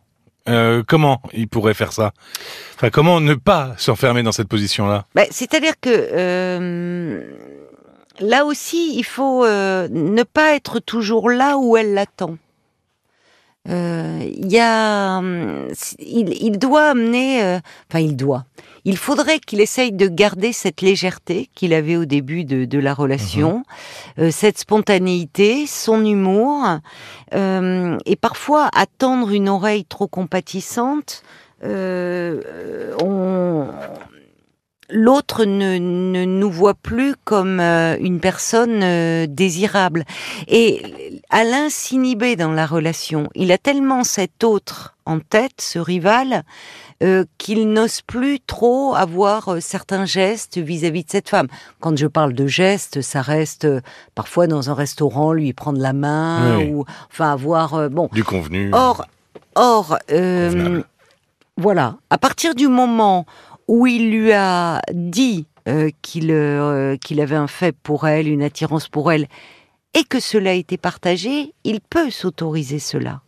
Euh, 0.49 0.83
comment 0.87 1.21
il 1.35 1.49
pourrait 1.49 1.75
faire 1.75 1.93
ça? 1.93 2.13
Enfin, 2.75 2.91
comment 2.91 3.21
ne 3.21 3.35
pas 3.35 3.75
s'enfermer 3.77 4.23
dans 4.23 4.33
cette 4.33 4.49
position-là? 4.49 5.05
Bah, 5.15 5.27
C'est-à-dire 5.31 5.75
que 5.81 5.91
euh, 5.91 7.23
là 8.21 8.47
aussi, 8.47 8.97
il 8.97 9.05
faut 9.05 9.47
ne 9.47 10.23
pas 10.23 10.55
être 10.55 10.81
toujours 10.81 11.31
là 11.31 11.59
où 11.59 11.77
elle 11.77 11.93
l'attend. 11.93 12.37
Euh, 13.69 14.21
il 14.25 14.51
y 14.51 14.59
a, 14.59 15.21
il, 15.99 16.43
il 16.43 16.59
doit 16.59 16.91
amener, 16.91 17.43
euh, 17.43 17.59
enfin 17.91 18.01
il 18.01 18.17
doit. 18.17 18.45
Il 18.87 18.97
faudrait 18.97 19.39
qu'il 19.39 19.61
essaye 19.61 19.93
de 19.93 20.09
garder 20.09 20.53
cette 20.53 20.81
légèreté 20.81 21.51
qu'il 21.55 21.75
avait 21.75 21.97
au 21.97 22.07
début 22.07 22.45
de, 22.45 22.65
de 22.65 22.79
la 22.79 22.95
relation, 22.95 23.63
euh, 24.19 24.31
cette 24.31 24.59
spontanéité, 24.59 25.67
son 25.67 26.05
humour, 26.05 26.65
euh, 27.35 27.99
et 28.07 28.17
parfois 28.17 28.71
attendre 28.75 29.31
une 29.31 29.51
oreille 29.51 29.85
trop 29.85 30.09
compatissante. 30.09 31.23
Euh, 31.63 32.95
on, 33.03 33.67
l'autre 34.93 35.45
ne, 35.45 35.79
ne, 35.79 36.25
nous 36.25 36.51
voit 36.51 36.75
plus 36.75 37.15
comme 37.25 37.61
euh, 37.61 37.97
une 38.01 38.21
personne 38.21 38.81
euh, 38.83 39.27
désirable. 39.29 40.05
Et 40.49 40.83
Alain 41.31 41.69
s'inhibait 41.71 42.37
dans 42.37 42.53
la 42.53 42.67
relation. 42.67 43.29
Il 43.35 43.53
a 43.53 43.59
tellement 43.59 44.05
cet 44.05 44.45
autre 44.45 44.95
en 45.07 45.19
tête, 45.21 45.61
ce 45.61 45.79
rival, 45.79 46.43
euh, 47.03 47.25
qu'il 47.39 47.73
n'ose 47.73 48.03
plus 48.03 48.41
trop 48.41 48.95
avoir 48.95 49.49
euh, 49.49 49.61
certains 49.61 50.05
gestes 50.05 50.59
vis-à-vis 50.59 51.05
de 51.05 51.11
cette 51.11 51.29
femme. 51.29 51.49
Quand 51.81 51.97
je 51.97 52.07
parle 52.07 52.33
de 52.35 52.47
gestes, 52.47 53.01
ça 53.01 53.23
reste 53.23 53.65
euh, 53.65 53.81
parfois 54.15 54.47
dans 54.47 54.71
un 54.71 54.75
restaurant, 54.75 55.33
lui 55.33 55.53
prendre 55.53 55.81
la 55.81 55.93
main, 55.95 56.59
Oui. 56.59 56.71
ou 56.71 56.85
enfin 57.11 57.33
avoir 57.33 57.89
bon. 57.91 58.09
Du 58.13 58.23
convenu. 58.23 58.71
Or, 58.73 59.07
or, 59.55 59.99
euh, 60.13 60.83
voilà, 61.57 61.97
à 62.11 62.19
partir 62.19 62.55
du 62.55 62.69
moment 62.69 63.27
où 63.71 63.87
il 63.87 64.11
lui 64.11 64.33
a 64.33 64.83
dit 64.93 65.47
euh, 65.69 65.91
qu'il 66.03 66.33
euh, 66.33 66.97
qu'il 66.97 67.21
avait 67.21 67.37
un 67.37 67.47
fait 67.47 67.71
pour 67.85 68.09
elle, 68.09 68.27
une 68.27 68.43
attirance 68.43 68.89
pour 68.89 69.13
elle, 69.13 69.29
et 69.95 70.03
que 70.03 70.19
cela 70.19 70.51
a 70.51 70.55
été 70.55 70.77
partagé, 70.77 71.55
il 71.63 71.81
peut 71.81 72.11
s'autoriser 72.11 72.81
cela. 72.81 73.23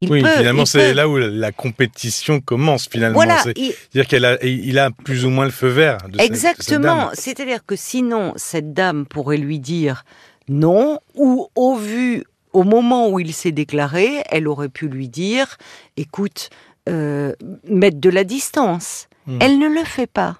Il 0.00 0.10
oui, 0.10 0.22
peut, 0.22 0.28
finalement, 0.28 0.64
c'est 0.64 0.94
là 0.94 1.08
où 1.08 1.16
la 1.16 1.50
compétition 1.52 2.40
commence 2.40 2.88
finalement. 2.88 3.14
Voilà, 3.16 3.38
C'est- 3.42 3.56
il- 3.56 3.72
C'est-à-dire 3.72 4.06
qu'il 4.08 4.24
a, 4.24 4.44
il 4.44 4.78
a 4.78 4.90
plus 4.90 5.24
ou 5.24 5.30
moins 5.30 5.44
le 5.44 5.50
feu 5.52 5.68
vert. 5.68 5.98
De 6.08 6.20
Exactement. 6.20 7.10
C'est-à-dire 7.14 7.64
que 7.66 7.74
sinon, 7.76 8.32
cette 8.36 8.72
dame 8.72 9.06
pourrait 9.06 9.36
lui 9.38 9.58
dire 9.58 10.04
non, 10.48 10.98
ou 11.16 11.48
au 11.56 11.74
vu, 11.76 12.24
au 12.52 12.62
moment 12.64 13.08
où 13.10 13.18
il 13.18 13.32
s'est 13.32 13.52
déclaré, 13.52 14.22
elle 14.30 14.46
aurait 14.46 14.68
pu 14.68 14.86
lui 14.88 15.08
dire, 15.08 15.56
écoute, 15.96 16.50
euh, 16.88 17.32
mettre 17.68 17.98
de 17.98 18.10
la 18.10 18.24
distance. 18.24 19.06
Hmm. 19.26 19.38
Elle 19.40 19.58
ne 19.58 19.68
le 19.68 19.84
fait 19.84 20.06
pas. 20.06 20.38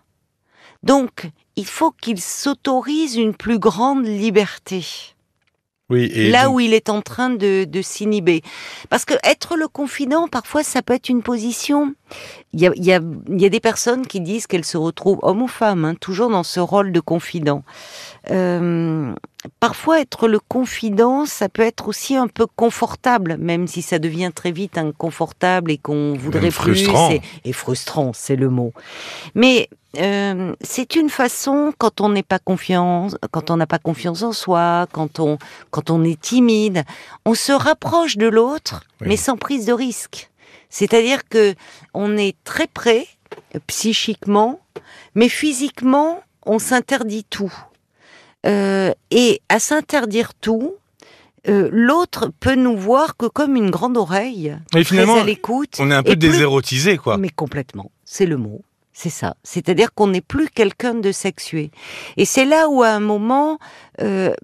Donc, 0.82 1.30
il 1.56 1.66
faut 1.66 1.92
qu'il 1.92 2.20
s'autorise 2.20 3.16
une 3.16 3.34
plus 3.34 3.58
grande 3.58 4.06
liberté. 4.06 4.84
Oui, 5.90 6.10
et 6.14 6.30
là 6.30 6.44
donc- 6.44 6.54
où 6.54 6.60
il 6.60 6.72
est 6.72 6.88
en 6.88 7.02
train 7.02 7.28
de, 7.28 7.64
de 7.64 7.82
s'inhiber. 7.82 8.42
Parce 8.88 9.04
que 9.04 9.14
être 9.24 9.56
le 9.56 9.68
confident, 9.68 10.26
parfois, 10.26 10.62
ça 10.64 10.80
peut 10.80 10.94
être 10.94 11.10
une 11.10 11.22
position. 11.22 11.94
Il 12.54 12.60
y 12.60 12.66
a, 12.66 12.72
il 12.76 12.84
y 12.84 12.92
a, 12.92 13.00
il 13.28 13.40
y 13.40 13.44
a 13.44 13.48
des 13.50 13.60
personnes 13.60 14.06
qui 14.06 14.20
disent 14.20 14.46
qu'elles 14.46 14.64
se 14.64 14.78
retrouvent, 14.78 15.18
homme 15.22 15.42
ou 15.42 15.48
femme, 15.48 15.84
hein, 15.84 15.94
toujours 15.94 16.30
dans 16.30 16.44
ce 16.44 16.60
rôle 16.60 16.92
de 16.92 17.00
confident. 17.00 17.62
Euh, 18.30 19.12
parfois, 19.60 20.00
être 20.00 20.28
le 20.28 20.38
confident, 20.40 21.26
ça 21.26 21.48
peut 21.48 21.62
être 21.62 21.88
aussi 21.88 22.16
un 22.16 22.28
peu 22.28 22.46
confortable, 22.46 23.36
même 23.38 23.66
si 23.66 23.82
ça 23.82 23.98
devient 23.98 24.30
très 24.34 24.52
vite 24.52 24.78
inconfortable 24.78 25.70
et 25.70 25.78
qu'on 25.78 26.14
voudrait 26.14 26.40
plus. 26.50 26.84
frustrant. 26.84 27.10
Et, 27.10 27.20
et 27.44 27.52
frustrant, 27.52 28.12
c'est 28.12 28.36
le 28.36 28.48
mot. 28.48 28.72
Mais 29.34 29.68
euh, 29.98 30.54
c'est 30.62 30.94
une 30.96 31.10
façon 31.10 31.72
quand 31.76 32.00
on 32.00 32.08
n'est 32.08 32.22
pas 32.22 32.38
confiance, 32.38 33.16
quand 33.30 33.50
on 33.50 33.56
n'a 33.56 33.66
pas 33.66 33.78
confiance 33.78 34.22
en 34.22 34.32
soi, 34.32 34.86
quand 34.92 35.20
on 35.20 35.38
quand 35.70 35.90
on 35.90 36.02
est 36.04 36.20
timide, 36.20 36.84
on 37.26 37.34
se 37.34 37.52
rapproche 37.52 38.16
de 38.16 38.26
l'autre, 38.26 38.84
Oui. 39.00 39.08
mais 39.08 39.16
sans 39.16 39.36
prise 39.36 39.66
de 39.66 39.72
risque. 39.72 40.30
C'est-à-dire 40.70 41.28
que 41.28 41.54
on 41.92 42.16
est 42.16 42.36
très 42.44 42.66
près 42.66 43.06
euh, 43.54 43.58
psychiquement, 43.66 44.60
mais 45.14 45.28
physiquement, 45.28 46.22
on 46.46 46.58
s'interdit 46.58 47.24
tout. 47.24 47.52
Euh, 48.46 48.92
et 49.10 49.40
à 49.48 49.58
s'interdire 49.58 50.34
tout, 50.34 50.74
euh, 51.48 51.68
l'autre 51.72 52.30
peut 52.40 52.54
nous 52.54 52.76
voir 52.76 53.16
que 53.16 53.26
comme 53.26 53.56
une 53.56 53.70
grande 53.70 53.96
oreille, 53.96 54.56
Et 54.76 54.84
finalement, 54.84 55.14
très 55.14 55.22
à 55.22 55.24
l'écoute. 55.24 55.76
on 55.78 55.90
est 55.90 55.94
un 55.94 56.02
peu 56.02 56.10
plus 56.10 56.16
désérotisé, 56.16 56.96
quoi. 56.96 57.16
mais 57.18 57.30
complètement, 57.30 57.90
c'est 58.04 58.26
le 58.26 58.36
mot. 58.36 58.62
C'est 58.94 59.10
ça. 59.10 59.36
C'est-à-dire 59.42 59.94
qu'on 59.94 60.08
n'est 60.08 60.20
plus 60.20 60.48
quelqu'un 60.48 60.94
de 60.94 61.12
sexué. 61.12 61.70
Et 62.18 62.26
c'est 62.26 62.44
là 62.44 62.68
où, 62.68 62.82
à 62.82 62.90
un 62.90 63.00
moment, 63.00 63.58
euh, 64.02 64.34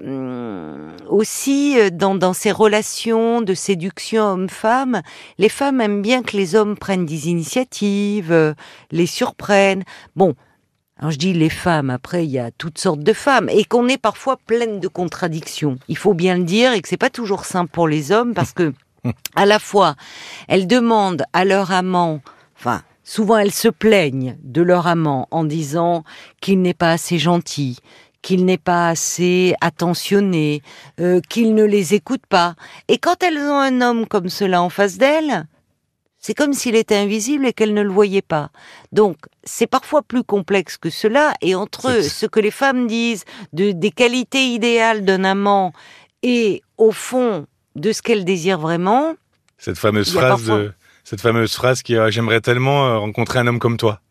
aussi 1.09 1.79
euh, 1.79 1.91
dans, 1.91 2.15
dans 2.15 2.33
ces 2.33 2.51
relations 2.51 3.43
de 3.43 3.53
séduction 3.53 4.25
homme-femme, 4.25 5.03
les 5.37 5.51
femmes 5.51 5.83
aiment 5.83 6.01
bien 6.01 6.23
que 6.23 6.37
les 6.37 6.55
hommes 6.55 6.79
prennent 6.79 7.05
des 7.05 7.29
initiatives, 7.29 8.33
euh, 8.33 8.55
les 8.91 9.07
surprennent. 9.07 9.85
Bon, 10.17 10.35
alors 10.99 11.13
je 11.13 11.19
dis 11.19 11.33
les 11.33 11.51
femmes, 11.51 11.91
après 11.91 12.25
il 12.25 12.31
y 12.31 12.39
a 12.39 12.51
toutes 12.51 12.79
sortes 12.79 13.03
de 13.03 13.13
femmes, 13.13 13.49
et 13.49 13.65
qu'on 13.65 13.89
est 13.89 13.99
parfois 13.99 14.37
pleine 14.37 14.81
de 14.81 14.89
contradictions. 14.89 15.79
Il 15.89 15.97
faut 15.97 16.15
bien 16.15 16.37
le 16.37 16.45
dire, 16.45 16.73
et 16.73 16.81
que 16.81 16.89
c'est 16.89 16.97
pas 16.97 17.11
toujours 17.11 17.45
simple 17.45 17.71
pour 17.71 17.87
les 17.87 18.11
hommes, 18.11 18.35
parce 18.35 18.53
que 18.53 18.73
à 19.37 19.47
la 19.47 19.59
fois, 19.59 19.95
elles 20.49 20.67
demandent 20.67 21.25
à 21.33 21.45
leur 21.45 21.71
amant, 21.71 22.21
enfin, 22.59 22.83
souvent 23.05 23.39
elles 23.39 23.55
se 23.55 23.69
plaignent 23.69 24.37
de 24.43 24.61
leur 24.61 24.87
amant 24.87 25.29
en 25.31 25.45
disant 25.45 26.03
qu'il 26.41 26.63
n'est 26.63 26.75
pas 26.75 26.91
assez 26.91 27.19
gentil, 27.19 27.79
qu'il 28.23 28.45
n'est 28.45 28.59
pas 28.59 28.89
assez 28.89 29.55
attentionné, 29.61 30.63
euh, 31.01 31.21
qu'il 31.29 31.55
ne 31.55 31.65
les 31.65 31.95
écoute 31.95 32.27
pas. 32.29 32.57
Et 32.89 32.99
quand 32.99 33.23
elles 33.23 33.39
ont 33.39 33.61
un 33.61 33.81
homme 33.81 34.07
comme 34.07 34.29
cela 34.29 34.63
en 34.63 34.69
face 34.69 34.99
d'elles, 34.99 35.47
c'est 36.21 36.35
comme 36.35 36.53
s'il 36.53 36.75
était 36.75 36.97
invisible 36.97 37.47
et 37.47 37.53
qu'elles 37.53 37.75
ne 37.75 37.83
le 37.83 37.91
voyaient 37.91 38.23
pas. 38.23 38.51
Donc, 38.93 39.17
c'est 39.45 39.67
parfois 39.69 40.03
plus 40.03 40.25
complexe 40.25 40.77
que 40.77 40.91
cela. 40.91 41.33
Et 41.43 41.55
entre 41.55 41.91
C'est- 41.93 42.03
ce 42.09 42.27
que 42.27 42.41
les 42.41 42.51
femmes 42.51 42.87
disent 42.87 43.25
de, 43.53 43.73
des 43.73 43.91
qualités 43.91 44.47
idéales 44.47 45.05
d'un 45.05 45.25
amant 45.25 45.73
et, 46.23 46.63
au 46.77 46.91
fond, 46.93 47.47
de 47.77 47.93
ce 47.93 48.03
qu'elles 48.03 48.25
désirent 48.25 48.59
vraiment, 48.59 49.15
Cette 49.59 49.79
fameuse 49.79 50.13
phrase, 50.13 50.29
parfois- 50.29 50.59
de- 50.59 50.73
cette 51.05 51.21
fameuse 51.21 51.55
phrase 51.55 51.83
qui 51.83 51.95
est, 51.95 52.11
j'aimerais 52.11 52.41
tellement 52.41 52.87
euh, 52.87 52.99
rencontrer 52.99 53.39
un 53.39 53.47
homme 53.47 53.59
comme 53.61 53.77
toi. 53.77 54.01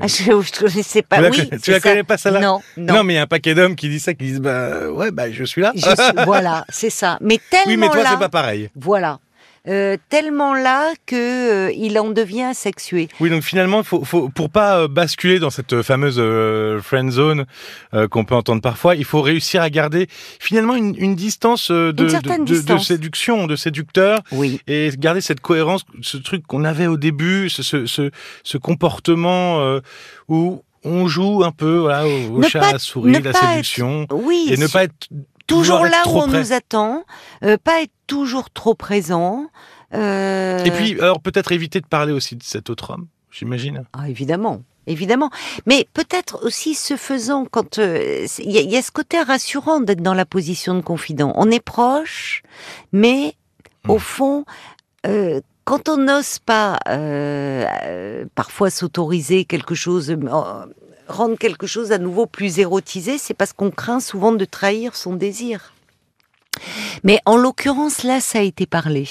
Ah, 0.00 0.06
je 0.06 0.30
ne 0.32 0.58
connaissais 0.58 1.02
pas. 1.02 1.16
Tu 1.16 1.22
la 1.22 1.30
oui, 1.30 1.36
connais- 1.48 1.58
tu 1.60 1.70
la 1.70 1.80
ça. 1.80 1.88
connais 1.88 2.02
pas, 2.04 2.16
celle-là 2.16 2.40
Non, 2.40 2.60
non. 2.76 2.94
Non. 2.94 3.04
mais 3.04 3.14
il 3.14 3.16
y 3.16 3.18
a 3.18 3.22
un 3.22 3.26
paquet 3.26 3.54
d'hommes 3.54 3.76
qui 3.76 3.88
disent 3.88 4.04
ça, 4.04 4.14
qui 4.14 4.24
disent 4.24 4.40
bah 4.40 4.90
ouais 4.90 5.10
bah 5.12 5.30
je 5.30 5.44
suis 5.44 5.60
là. 5.62 5.72
Je 5.74 5.80
suis- 5.82 6.24
voilà, 6.24 6.64
c'est 6.68 6.90
ça. 6.90 7.16
Mais 7.20 7.38
tellement 7.50 7.66
oui 7.68 7.76
mais 7.76 7.88
toi 7.88 8.02
c'est 8.10 8.18
pas 8.18 8.28
pareil. 8.28 8.70
voilà, 8.74 9.20
Euh, 9.68 9.98
tellement 10.08 10.54
là 10.54 10.90
que 11.04 11.68
euh, 11.68 11.72
il 11.76 11.98
en 11.98 12.08
devient 12.08 12.44
asexué. 12.44 13.08
Oui 13.20 13.28
donc 13.28 13.42
finalement 13.42 13.82
faut, 13.82 14.04
faut 14.06 14.30
pour 14.30 14.48
pas 14.48 14.78
euh, 14.78 14.88
basculer 14.88 15.38
dans 15.38 15.50
cette 15.50 15.82
fameuse 15.82 16.16
euh, 16.18 16.80
friend 16.80 17.10
zone 17.10 17.44
euh, 17.92 18.08
qu'on 18.08 18.24
peut 18.24 18.34
entendre 18.34 18.62
parfois, 18.62 18.96
il 18.96 19.04
faut 19.04 19.20
réussir 19.20 19.60
à 19.60 19.68
garder 19.68 20.06
finalement 20.40 20.74
une, 20.76 20.94
une 20.96 21.14
distance 21.14 21.70
euh, 21.70 21.92
de, 21.92 22.04
Une 22.04 22.08
certaine 22.08 22.44
de, 22.46 22.50
de- 22.50 22.54
de 22.54 22.56
distance. 22.56 22.86
séduction, 22.86 23.46
de 23.46 23.54
séducteur 23.54 24.20
Oui, 24.32 24.62
et 24.66 24.88
garder 24.96 25.20
cette 25.20 25.40
cohérence, 25.40 25.84
ce 26.00 26.16
truc 26.16 26.46
qu'on 26.46 26.64
avait 26.64 26.86
au 26.86 26.96
début, 26.96 27.50
ce, 27.50 27.62
ce, 27.62 27.84
ce, 27.84 28.10
ce 28.42 28.56
comportement 28.56 29.60
euh, 29.60 29.80
où 30.28 30.62
on 30.84 31.06
joue 31.06 31.44
un 31.44 31.52
peu 31.52 31.76
voilà, 31.80 32.06
au, 32.06 32.38
Ne 32.38 32.48
chat 32.48 32.60
pas- 32.60 32.74
à 32.76 32.78
souris, 32.78 33.12
la 33.12 33.18
être- 33.30 33.50
séduction, 33.50 34.06
oui. 34.10 34.48
et 34.50 34.56
ne 34.56 34.66
pas 34.66 34.84
être 34.84 35.08
toujours 35.50 35.84
là 35.84 36.02
où 36.06 36.18
on 36.18 36.28
près. 36.28 36.38
nous 36.38 36.52
attend, 36.52 37.04
euh, 37.44 37.56
pas 37.62 37.82
être 37.82 37.92
toujours 38.06 38.50
trop 38.50 38.74
présent. 38.74 39.46
euh, 39.94 40.62
Et 40.64 40.70
puis, 40.70 40.98
alors 41.00 41.20
peut-être 41.20 41.52
éviter 41.52 41.80
de 41.80 41.86
parler 41.86 42.12
aussi 42.12 42.36
de 42.36 42.42
cet 42.42 42.70
autre 42.70 42.90
homme, 42.90 43.06
j'imagine. 43.30 43.84
Ah, 43.92 44.08
évidemment, 44.08 44.62
évidemment. 44.86 45.30
Mais 45.66 45.86
peut-être 45.94 46.44
aussi 46.44 46.74
ce 46.74 46.96
faisant, 46.96 47.44
quand 47.44 47.78
euh, 47.78 48.26
il 48.38 48.50
y, 48.50 48.58
a- 48.58 48.62
il 48.62 48.70
y 48.70 48.76
a 48.76 48.82
ce 48.82 48.90
côté 48.92 49.20
rassurant 49.20 49.80
d'être 49.80 50.02
dans 50.02 50.14
la 50.14 50.24
position 50.26 50.74
de 50.74 50.80
confident. 50.80 51.32
On 51.36 51.50
est 51.50 51.64
proche, 51.64 52.42
mais 52.92 53.34
au 53.88 53.96
Mm. 53.96 54.00
fond, 54.00 54.44
euh, 55.06 55.40
quand 55.64 55.88
on 55.88 55.96
n'ose 55.98 56.38
pas 56.40 56.78
euh, 56.88 57.64
euh, 57.84 58.24
parfois 58.34 58.70
s'autoriser 58.70 59.44
quelque 59.44 59.74
chose, 59.74 60.10
euh, 60.10 60.66
rendre 61.10 61.36
quelque 61.36 61.66
chose 61.66 61.92
à 61.92 61.98
nouveau 61.98 62.26
plus 62.26 62.58
érotisé, 62.58 63.18
c'est 63.18 63.34
parce 63.34 63.52
qu'on 63.52 63.70
craint 63.70 64.00
souvent 64.00 64.32
de 64.32 64.44
trahir 64.44 64.96
son 64.96 65.14
désir. 65.14 65.74
Mais 67.04 67.20
en 67.26 67.36
l'occurrence, 67.36 68.02
là, 68.02 68.20
ça 68.20 68.38
a 68.38 68.42
été 68.42 68.66
parlé. 68.66 69.08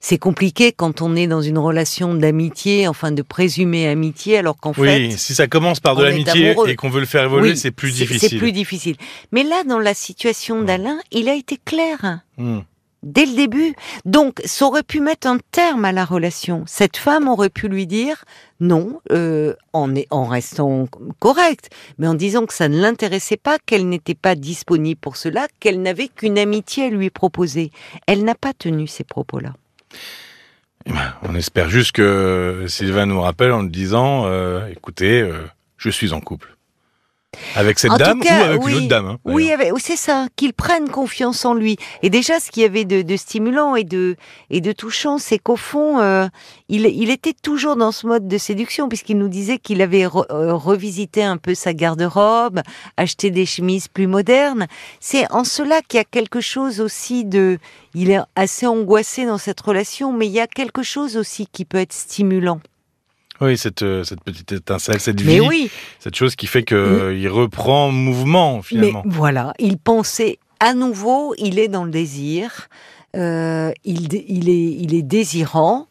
C'est 0.00 0.18
compliqué 0.18 0.70
quand 0.70 1.02
on 1.02 1.16
est 1.16 1.26
dans 1.26 1.42
une 1.42 1.58
relation 1.58 2.14
d'amitié, 2.14 2.86
enfin 2.86 3.10
de 3.10 3.22
présumée 3.22 3.88
amitié, 3.88 4.38
alors 4.38 4.56
qu'en 4.56 4.72
Oui, 4.78 4.86
fait, 4.86 5.10
si 5.16 5.34
ça 5.34 5.48
commence 5.48 5.80
par 5.80 5.96
de 5.96 6.04
l'amitié 6.04 6.54
et 6.68 6.76
qu'on 6.76 6.88
veut 6.88 7.00
le 7.00 7.06
faire 7.06 7.24
évoluer, 7.24 7.50
Oui, 7.50 7.56
c'est 7.56 7.72
plus 7.72 7.92
difficile. 7.92 8.28
C'est 8.30 8.38
plus 8.38 8.52
difficile. 8.52 8.96
Mais 9.32 9.42
là, 9.42 9.64
dans 9.64 9.80
la 9.80 9.94
situation 9.94 10.62
d'Alain, 10.62 10.98
il 11.10 11.28
a 11.28 11.34
été 11.34 11.58
clair. 11.64 12.20
Hmm. 12.36 12.60
Dès 13.04 13.26
le 13.26 13.36
début. 13.36 13.74
Donc, 14.04 14.40
ça 14.44 14.64
aurait 14.66 14.82
pu 14.82 15.00
mettre 15.00 15.28
un 15.28 15.38
terme 15.52 15.84
à 15.84 15.92
la 15.92 16.04
relation. 16.04 16.64
Cette 16.66 16.96
femme 16.96 17.28
aurait 17.28 17.48
pu 17.48 17.68
lui 17.68 17.86
dire 17.86 18.24
non, 18.60 19.00
euh, 19.12 19.54
en, 19.72 19.94
est- 19.94 20.08
en 20.10 20.24
restant 20.24 20.88
correcte, 21.20 21.70
mais 21.98 22.08
en 22.08 22.14
disant 22.14 22.44
que 22.44 22.52
ça 22.54 22.68
ne 22.68 22.80
l'intéressait 22.80 23.36
pas, 23.36 23.58
qu'elle 23.64 23.88
n'était 23.88 24.16
pas 24.16 24.34
disponible 24.34 24.98
pour 25.00 25.16
cela, 25.16 25.46
qu'elle 25.60 25.80
n'avait 25.80 26.08
qu'une 26.08 26.38
amitié 26.38 26.86
à 26.86 26.90
lui 26.90 27.10
proposer. 27.10 27.70
Elle 28.08 28.24
n'a 28.24 28.34
pas 28.34 28.52
tenu 28.52 28.88
ces 28.88 29.04
propos-là. 29.04 29.52
Eh 30.86 30.90
ben, 30.92 31.14
On 31.22 31.36
espère 31.36 31.70
juste 31.70 31.92
que 31.92 32.64
Sylvain 32.66 33.06
nous 33.06 33.20
rappelle 33.20 33.52
en 33.52 33.62
le 33.62 33.68
disant 33.68 34.24
euh, 34.26 34.66
écoutez, 34.68 35.20
euh, 35.20 35.46
je 35.76 35.90
suis 35.90 36.12
en 36.12 36.20
couple. 36.20 36.56
Avec 37.54 37.78
cette 37.78 37.90
En 37.90 37.96
dame 37.96 38.20
cas, 38.20 38.40
ou 38.40 38.44
avec 38.44 38.62
oui, 38.64 38.72
une 38.72 38.78
autre 38.78 38.88
dame. 38.88 39.06
hein, 39.06 39.18
Oui, 39.24 39.50
c'est 39.78 39.96
ça, 39.96 40.28
qu'il 40.36 40.54
prenne 40.54 40.88
confiance 40.88 41.44
en 41.44 41.54
lui. 41.54 41.76
Et 42.02 42.08
déjà, 42.08 42.40
ce 42.40 42.50
qu'il 42.50 42.62
y 42.62 42.66
avait 42.66 42.84
de, 42.84 43.02
de 43.02 43.16
stimulant 43.16 43.76
et 43.76 43.84
de, 43.84 44.16
et 44.50 44.60
de 44.60 44.72
touchant, 44.72 45.18
c'est 45.18 45.38
qu'au 45.38 45.56
fond, 45.56 45.98
euh, 45.98 46.26
il, 46.68 46.86
il 46.86 47.10
était 47.10 47.34
toujours 47.34 47.76
dans 47.76 47.92
ce 47.92 48.06
mode 48.06 48.28
de 48.28 48.38
séduction, 48.38 48.88
puisqu'il 48.88 49.18
nous 49.18 49.28
disait 49.28 49.58
qu'il 49.58 49.82
avait 49.82 50.04
re- 50.06 50.24
euh, 50.30 50.54
revisité 50.54 51.22
un 51.22 51.36
peu 51.36 51.54
sa 51.54 51.74
garde-robe, 51.74 52.60
acheté 52.96 53.30
des 53.30 53.44
chemises 53.46 53.88
plus 53.88 54.06
modernes. 54.06 54.66
C'est 54.98 55.30
en 55.30 55.44
cela 55.44 55.82
qu'il 55.82 55.98
y 55.98 56.00
a 56.00 56.04
quelque 56.04 56.40
chose 56.40 56.80
aussi 56.80 57.24
de... 57.24 57.58
Il 57.94 58.10
est 58.10 58.20
assez 58.36 58.66
angoissé 58.66 59.26
dans 59.26 59.38
cette 59.38 59.60
relation, 59.60 60.12
mais 60.12 60.26
il 60.26 60.32
y 60.32 60.40
a 60.40 60.46
quelque 60.46 60.82
chose 60.82 61.16
aussi 61.16 61.46
qui 61.46 61.64
peut 61.64 61.78
être 61.78 61.92
stimulant. 61.92 62.60
Oui, 63.40 63.56
cette, 63.56 63.82
euh, 63.82 64.02
cette 64.04 64.22
petite 64.22 64.50
étincelle, 64.52 65.00
cette 65.00 65.22
Mais 65.24 65.34
vie, 65.34 65.40
oui, 65.40 65.70
cette 66.00 66.16
chose 66.16 66.34
qui 66.34 66.46
fait 66.46 66.64
qu'il 66.64 67.28
reprend 67.28 67.90
mouvement 67.90 68.62
finalement. 68.62 69.02
Mais 69.04 69.12
voilà, 69.12 69.54
il 69.58 69.78
pensait 69.78 70.38
à 70.60 70.74
nouveau, 70.74 71.34
il 71.38 71.58
est 71.58 71.68
dans 71.68 71.84
le 71.84 71.90
désir, 71.90 72.68
euh, 73.16 73.70
il, 73.84 74.12
il, 74.12 74.48
est, 74.48 74.70
il 74.80 74.94
est 74.94 75.02
désirant 75.02 75.86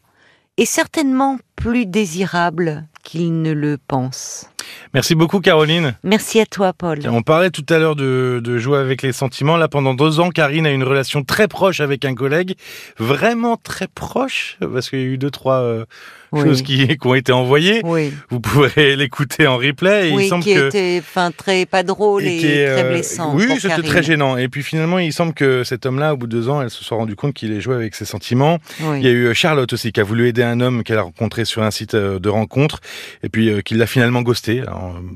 et 0.58 0.66
certainement 0.66 1.38
plus 1.56 1.86
désirable 1.86 2.86
qu'il 3.02 3.40
ne 3.40 3.52
le 3.52 3.78
pense. 3.78 4.50
Merci 4.94 5.14
beaucoup 5.14 5.40
Caroline. 5.40 5.94
Merci 6.02 6.40
à 6.40 6.46
toi, 6.46 6.72
Paul. 6.72 7.00
On 7.06 7.22
parlait 7.22 7.50
tout 7.50 7.64
à 7.68 7.78
l'heure 7.78 7.96
de, 7.96 8.40
de 8.42 8.58
jouer 8.58 8.78
avec 8.78 9.02
les 9.02 9.12
sentiments. 9.12 9.56
Là, 9.56 9.68
pendant 9.68 9.94
deux 9.94 10.20
ans, 10.20 10.30
Karine 10.30 10.66
a 10.66 10.70
une 10.70 10.84
relation 10.84 11.22
très 11.22 11.48
proche 11.48 11.80
avec 11.80 12.04
un 12.04 12.14
collègue, 12.14 12.54
vraiment 12.98 13.56
très 13.56 13.86
proche, 13.88 14.56
parce 14.72 14.88
qu'il 14.90 14.98
y 15.00 15.02
a 15.02 15.06
eu 15.06 15.18
deux, 15.18 15.30
trois 15.30 15.60
euh, 15.60 15.84
Oui. 16.32 16.42
choses 16.42 16.62
qui, 16.62 16.86
qui 16.86 17.06
ont 17.06 17.14
été 17.14 17.32
envoyées. 17.32 17.80
Oui, 17.84 18.12
Vous 18.30 18.40
pourrez 18.40 18.96
l'écouter 18.96 19.46
en 19.46 19.56
replay. 19.56 20.08
Et 20.08 20.10
il 20.10 20.16
oui 20.16 20.28
semble 20.28 20.44
qui 20.44 20.54
que 20.54 20.68
était 20.68 20.98
enfin, 21.00 21.30
très 21.30 21.66
pas 21.66 21.82
drôle 21.82 22.24
et, 22.24 22.38
qui 22.38 22.46
est, 22.46 22.66
très 22.66 22.84
euh, 22.84 22.90
blessant. 22.92 23.34
Oui, 23.34 23.46
c'était 23.60 23.82
très 23.82 24.02
gênant. 24.02 24.36
Et 24.36 24.48
puis 24.48 24.62
finalement, 24.62 24.98
il 24.98 25.12
semble 25.12 25.34
que 25.34 25.64
cet 25.64 25.86
homme-là, 25.86 26.14
au 26.14 26.16
bout 26.16 26.26
de 26.26 26.36
deux 26.36 26.48
ans, 26.48 26.62
elle 26.62 26.70
se 26.70 26.84
soit 26.84 26.96
rendu 26.96 27.16
compte 27.16 27.34
qu'il 27.34 27.52
est 27.52 27.60
joué 27.60 27.74
avec 27.74 27.94
ses 27.94 28.04
sentiments. 28.04 28.58
Oui. 28.80 28.98
Il 28.98 29.04
y 29.04 29.08
a 29.08 29.12
eu 29.12 29.34
Charlotte 29.34 29.72
aussi 29.72 29.92
qui 29.92 30.00
a 30.00 30.04
voulu 30.04 30.28
aider 30.28 30.42
un 30.42 30.60
homme 30.60 30.82
qu'elle 30.84 30.98
a 30.98 31.02
rencontré 31.02 31.44
sur 31.44 31.62
un 31.62 31.70
site 31.70 31.94
euh, 31.94 32.18
de 32.18 32.28
rencontre 32.28 32.80
et 33.22 33.28
puis 33.28 33.48
euh, 33.50 33.60
qui 33.60 33.74
l'a 33.74 33.86
finalement 33.86 34.22
ghosté. 34.22 34.57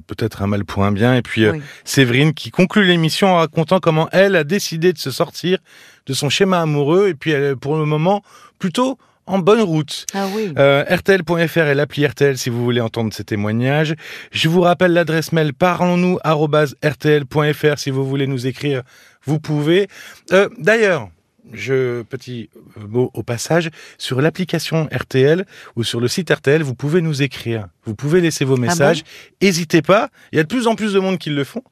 Peut-être 0.07 0.43
un 0.43 0.47
mal 0.47 0.65
pour 0.65 0.85
un 0.85 0.93
bien. 0.93 1.17
Et 1.17 1.23
puis 1.23 1.45
euh, 1.45 1.53
Oui. 1.53 1.63
Séverine 1.85 2.35
qui 2.35 2.51
conclut 2.51 2.85
l'émission 2.85 3.29
en 3.29 3.37
racontant 3.37 3.81
comment 3.81 4.09
elle 4.13 4.37
a 4.37 4.45
décidé 4.45 4.93
de 4.93 4.99
se 4.99 5.11
sortir 5.11 5.59
de 6.07 6.15
son 6.15 6.29
schéma 6.29 6.61
amoureux 6.61 7.09
et 7.09 7.15
puis 7.15 7.31
elle 7.31 7.45
est 7.45 7.57
pour 7.57 7.77
le 7.77 7.85
moment 7.85 8.23
plutôt 8.59 8.99
en 9.27 9.39
bonne 9.39 9.61
route. 9.61 10.07
Ah 10.15 10.27
oui. 10.35 10.53
Euh, 10.59 10.85
RTL.fr 10.89 11.59
est 11.59 11.75
l'appli 11.75 12.07
RTL 12.07 12.37
si 12.37 12.51
vous 12.51 12.65
voulez 12.65 12.81
entendre 12.81 13.13
ces 13.13 13.25
témoignages. 13.25 13.95
Je 14.33 14.49
vous 14.49 14.63
rappelle 14.63 14.93
l'adresse 14.93 15.33
mail 15.33 15.55
parlons-nous@rtl.fr 15.55 17.79
si 17.79 17.91
vous 17.91 18.05
voulez 18.05 18.27
nous 18.27 18.47
écrire, 18.47 18.83
vous 19.25 19.39
pouvez. 19.39 19.89
Euh, 20.33 20.49
D'ailleurs, 20.59 21.09
je 21.53 22.03
petit 22.03 22.51
mot 22.89 23.11
au 23.15 23.23
passage 23.23 23.71
sur 23.99 24.21
l'application 24.21 24.89
RTL 24.93 25.45
ou 25.77 25.85
sur 25.85 26.01
le 26.01 26.09
site 26.09 26.31
RTL, 26.31 26.63
vous 26.63 26.75
pouvez 26.75 27.01
nous 27.01 27.23
écrire, 27.23 27.69
vous 27.85 27.95
pouvez 27.95 28.21
laisser 28.21 28.45
vos 28.45 28.57
messages. 28.57 29.03
N'hésitez 29.41 29.83
pas, 29.83 30.09
il 30.33 30.37
y 30.37 30.39
a 30.39 30.43
de 30.45 30.49
plus 30.49 30.67
en 30.67 30.75
plus 30.75 30.93
de 30.93 31.01
monde 31.01 31.19
qui 31.19 31.31
le 31.31 31.45
font 31.45 31.63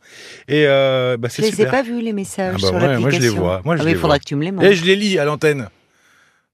et 0.48 0.64
euh, 0.66 1.16
bah, 1.16 1.28
Je 1.28 1.34
c'est 1.34 1.42
les 1.42 1.48
ai 1.48 1.52
super. 1.52 1.70
pas 1.70 1.82
vus 1.82 2.00
les 2.02 2.12
messages 2.12 2.54
Ah 2.58 2.60
bah 2.60 2.66
sur 2.68 2.76
ouais, 2.76 2.98
moi, 2.98 3.10
je 3.10 3.18
les 3.20 3.28
vois, 3.28 3.62
moi, 3.64 3.76
je 3.76 3.82
Ah 3.82 3.84
les 3.84 3.90
il 3.92 3.96
faudra 3.96 4.08
vois. 4.08 4.18
que 4.18 4.24
tu 4.24 4.34
me 4.36 4.44
les 4.44 4.52
montres. 4.52 4.66
Et 4.66 4.74
je 4.74 4.84
les 4.84 4.96
lis 4.96 5.18
à 5.18 5.24
l'antenne. 5.24 5.68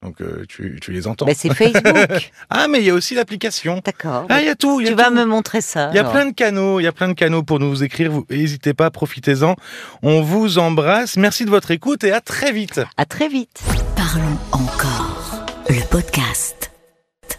Donc 0.02 0.20
euh, 0.20 0.44
tu, 0.48 0.78
tu 0.80 0.92
les 0.92 1.06
entends. 1.06 1.26
Bah, 1.26 1.32
c'est 1.34 1.52
Facebook. 1.54 2.30
Ah 2.50 2.68
mais 2.68 2.78
il 2.80 2.84
y 2.84 2.90
a 2.90 2.94
aussi 2.94 3.14
l'application. 3.14 3.80
D'accord. 3.84 4.26
Ah, 4.28 4.40
il 4.40 4.46
y 4.46 4.50
a 4.50 4.54
tout. 4.54 4.80
il 4.80 4.84
y 4.84 4.86
a 4.88 4.90
tu 4.92 4.96
vas 4.96 5.08
tout. 5.08 5.14
me 5.14 5.24
montrer 5.24 5.60
ça. 5.60 5.88
Il 5.92 5.96
y 5.96 5.98
a 5.98 6.02
alors. 6.02 6.12
plein 6.12 6.26
de 6.26 6.34
canaux, 6.34 6.80
il 6.80 6.84
y 6.84 6.86
a 6.86 6.92
plein 6.92 7.08
de 7.08 7.14
canaux 7.14 7.42
pour 7.42 7.58
nous 7.58 7.82
écrire. 7.82 8.10
Vous 8.12 8.24
n'hésitez 8.30 8.74
pas, 8.74 8.90
profitez-en. 8.90 9.56
On 10.02 10.22
vous 10.22 10.58
embrasse. 10.58 11.16
Merci 11.16 11.44
de 11.44 11.50
votre 11.50 11.70
écoute 11.70 12.04
et 12.04 12.12
à 12.12 12.20
très 12.20 12.52
vite. 12.52 12.80
À 12.96 13.04
très 13.04 13.28
vite. 13.28 13.62
Parlons 13.96 14.38
encore. 14.52 15.46
Le 15.68 15.82
podcast. 15.88 16.70